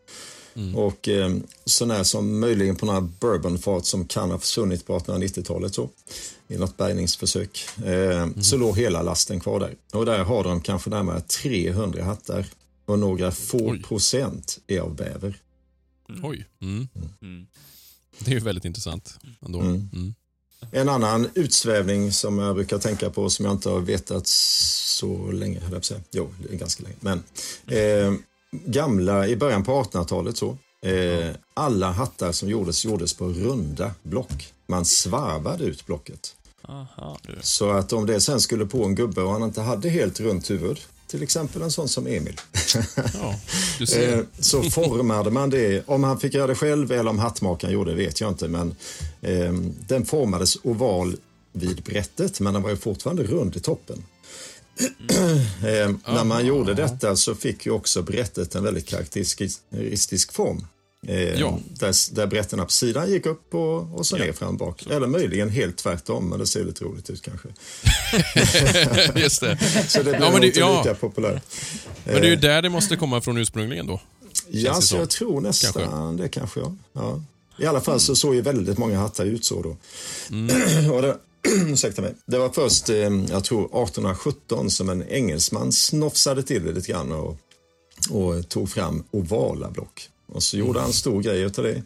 [0.76, 1.36] Och eh,
[1.66, 5.90] sånär som möjligen på några bourbonfat som kan ha försvunnit på 1890-talet så,
[6.48, 9.76] i något bärgningsförsök, eh, så låg hela lasten kvar där.
[9.94, 12.46] Och där har de kanske närmare 300 hattar
[12.86, 13.84] och några få Oj.
[13.84, 15.40] procent är av bäver.
[16.24, 16.46] Oj.
[16.62, 16.88] Mm.
[17.22, 17.48] Mm.
[18.20, 19.60] Det är ju väldigt intressant ändå.
[19.60, 20.14] Mm.
[20.72, 25.60] En annan utsvävning som jag brukar tänka på som jag inte har vetat så länge,
[25.60, 26.02] höll jag på att säga.
[26.12, 26.96] Jo, ganska länge.
[27.00, 27.24] Men
[27.68, 28.14] eh,
[28.52, 34.54] gamla, i början på 1800-talet så, eh, alla hattar som gjordes, gjordes på runda block.
[34.68, 36.36] Man svarvade ut blocket.
[36.68, 37.18] Aha.
[37.42, 40.50] Så att om det sen skulle på en gubbe och han inte hade helt runt
[40.50, 40.80] huvud,
[41.12, 42.42] till exempel en sån som Emil,
[43.14, 43.36] Ja.
[43.98, 45.84] Eh, så formade man det.
[45.88, 48.48] Om han fick göra det själv eller om hattmakaren gjorde det vet jag inte.
[48.48, 48.76] Men
[49.22, 49.54] eh,
[49.88, 51.16] den formades oval
[51.54, 54.04] vid brättet, men den var ju fortfarande rund i toppen.
[55.64, 60.66] eh, när man gjorde detta så fick ju också brättet en väldigt karaktäristisk form.
[61.08, 61.60] Eh, Ja.
[61.70, 64.86] där, där brätterna på sidan gick upp och, och så ner fram bak.
[64.90, 67.48] Eller möjligen helt tvärtom, men det ser lite roligt ut kanske.
[69.22, 69.58] Just det.
[69.88, 70.78] Så det blev Ja, men det- inte ja.
[70.84, 71.44] lika populärt.
[72.04, 74.02] Men det är ju där det måste komma från ursprungligen då.
[74.50, 76.24] Ja, så jag tror nästan Kanske.
[76.24, 76.60] det kanske.
[76.60, 76.74] Ja.
[76.94, 77.22] Ja.
[77.58, 79.78] I alla fall så såg ju väldigt många hattar ut så då.
[80.36, 80.92] Mm.
[80.92, 81.18] Och det,
[81.68, 82.14] ursäkta mig.
[82.26, 82.96] Det var först, eh,
[83.30, 87.38] jag tror 1817 som en engelsman snofsade till det lite grann och,
[88.10, 90.10] och tog fram ovala block.
[90.32, 91.84] Och så gjorde han en stor grej utav det.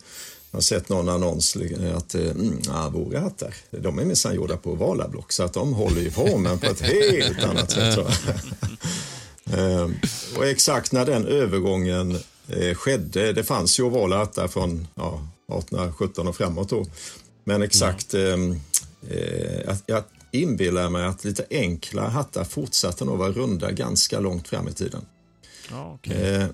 [0.52, 4.58] Jag har sett någon annons eh, att eh, mm, våra hattar, de är minsann gjorda
[4.58, 7.94] på ovala block så att de håller i formen på ett helt annat sätt.
[7.94, 8.08] Så.
[9.54, 9.90] Eh,
[10.38, 12.18] och exakt när den övergången
[12.48, 16.86] eh, skedde, det fanns ju ovala hattar från ja, 1817 och framåt då.
[17.44, 18.22] Men exakt, eh,
[19.10, 24.48] eh, jag, jag inbillar mig att lite enkla hattar fortsatte nog vara runda ganska långt
[24.48, 25.06] fram i tiden.
[25.70, 26.36] Ja, okej.
[26.36, 26.46] Eh,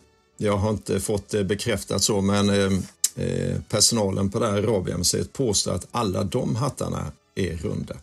[0.42, 2.80] jag har inte fått det bekräftat så, men eh,
[3.26, 7.96] eh, personalen på det här Arabiamuseet påstår att alla de hattarna är runda.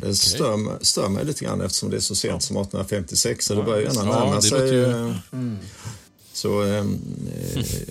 [0.00, 3.54] Det stör, mig- stör mig lite grann eftersom det är så sent som 1856 så
[3.54, 4.68] det börjar gärna Ja, närma det sig.
[4.74, 5.14] ju- eh,
[6.32, 6.84] Så eh, eh,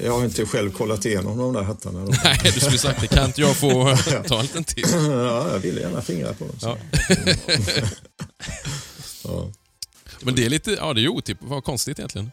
[0.03, 2.05] jag har inte själv kollat igenom de där hattarna.
[2.05, 2.13] Då.
[2.23, 3.07] Nej, du skulle sagt det.
[3.07, 4.83] Kan inte jag få ta en liten till?
[4.91, 6.59] Ja, jag vill gärna fingra på dem.
[6.59, 6.67] Så.
[6.67, 6.77] Ja.
[9.23, 9.49] Ja.
[10.21, 11.49] Men det är lite, ja det är ju otippat.
[11.49, 12.31] Vad konstigt egentligen.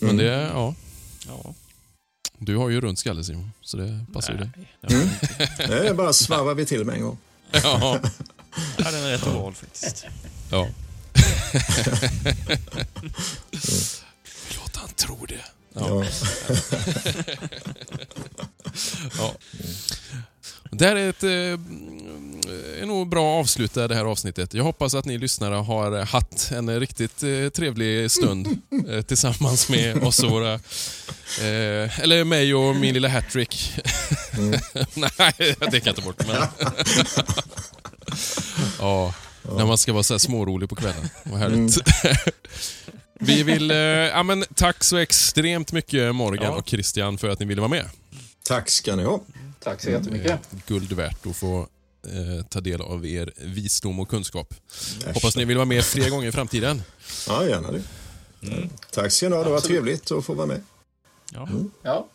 [0.00, 0.74] Men det, ja.
[1.26, 1.54] Ja.
[2.38, 4.50] Du har ju runt skalle Simon, så det passar ju dig.
[4.56, 5.66] Nej, det var inte.
[5.66, 7.18] Det är bara svarvar vi till med en gång.
[7.52, 8.00] Ja.
[8.78, 10.06] Ja, den är rätt oval faktiskt.
[10.50, 10.68] ja.
[14.56, 15.44] Låt han tro det.
[15.74, 16.04] Ja.
[16.04, 16.04] Ja.
[19.18, 19.34] Ja.
[20.70, 21.60] Det här är ett eh,
[22.82, 24.54] är nog bra att avsluta det här avsnittet.
[24.54, 28.46] Jag hoppas att ni lyssnare har haft en riktigt eh, trevlig stund
[28.88, 30.54] eh, tillsammans med oss och våra...
[30.54, 33.72] Eh, eller mig och min lilla hattrick.
[34.94, 36.26] Nej, det kan jag ta bort.
[36.26, 36.36] Men...
[38.78, 39.14] ja,
[39.56, 41.08] när man ska vara så här smårolig på kvällen.
[41.22, 41.78] Vad härligt.
[43.20, 43.70] Vi vill...
[43.70, 46.50] Eh, ja, men tack så extremt mycket Morgan Ja.
[46.50, 47.88] och Christian för att ni ville vara med
[48.44, 49.20] Tack ska ni ha.
[49.64, 50.40] Tack så jättemycket.
[50.66, 51.66] guld värt att få
[52.06, 54.54] eh, ta del av er visdom och kunskap.
[55.14, 56.82] Hoppas ni vill vara med fler gånger i framtiden.
[57.28, 57.82] Ja, gärna det.
[58.90, 59.44] Tack ska ni ha.
[59.44, 60.62] Det var trevligt att få vara med.
[61.32, 61.48] Ja.
[61.82, 62.08] Ja,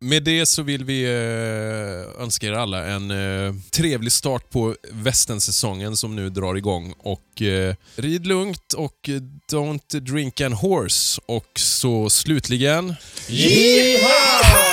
[0.00, 5.96] Med det så vill vi eh, önska er alla en eh, trevlig start på västensäsongen
[5.96, 6.94] som nu drar igång.
[6.98, 9.20] Och eh, rid lugnt och eh,
[9.52, 11.20] don't drink an horse.
[11.26, 12.94] Och så slutligen...
[13.28, 14.69] Yeehaw!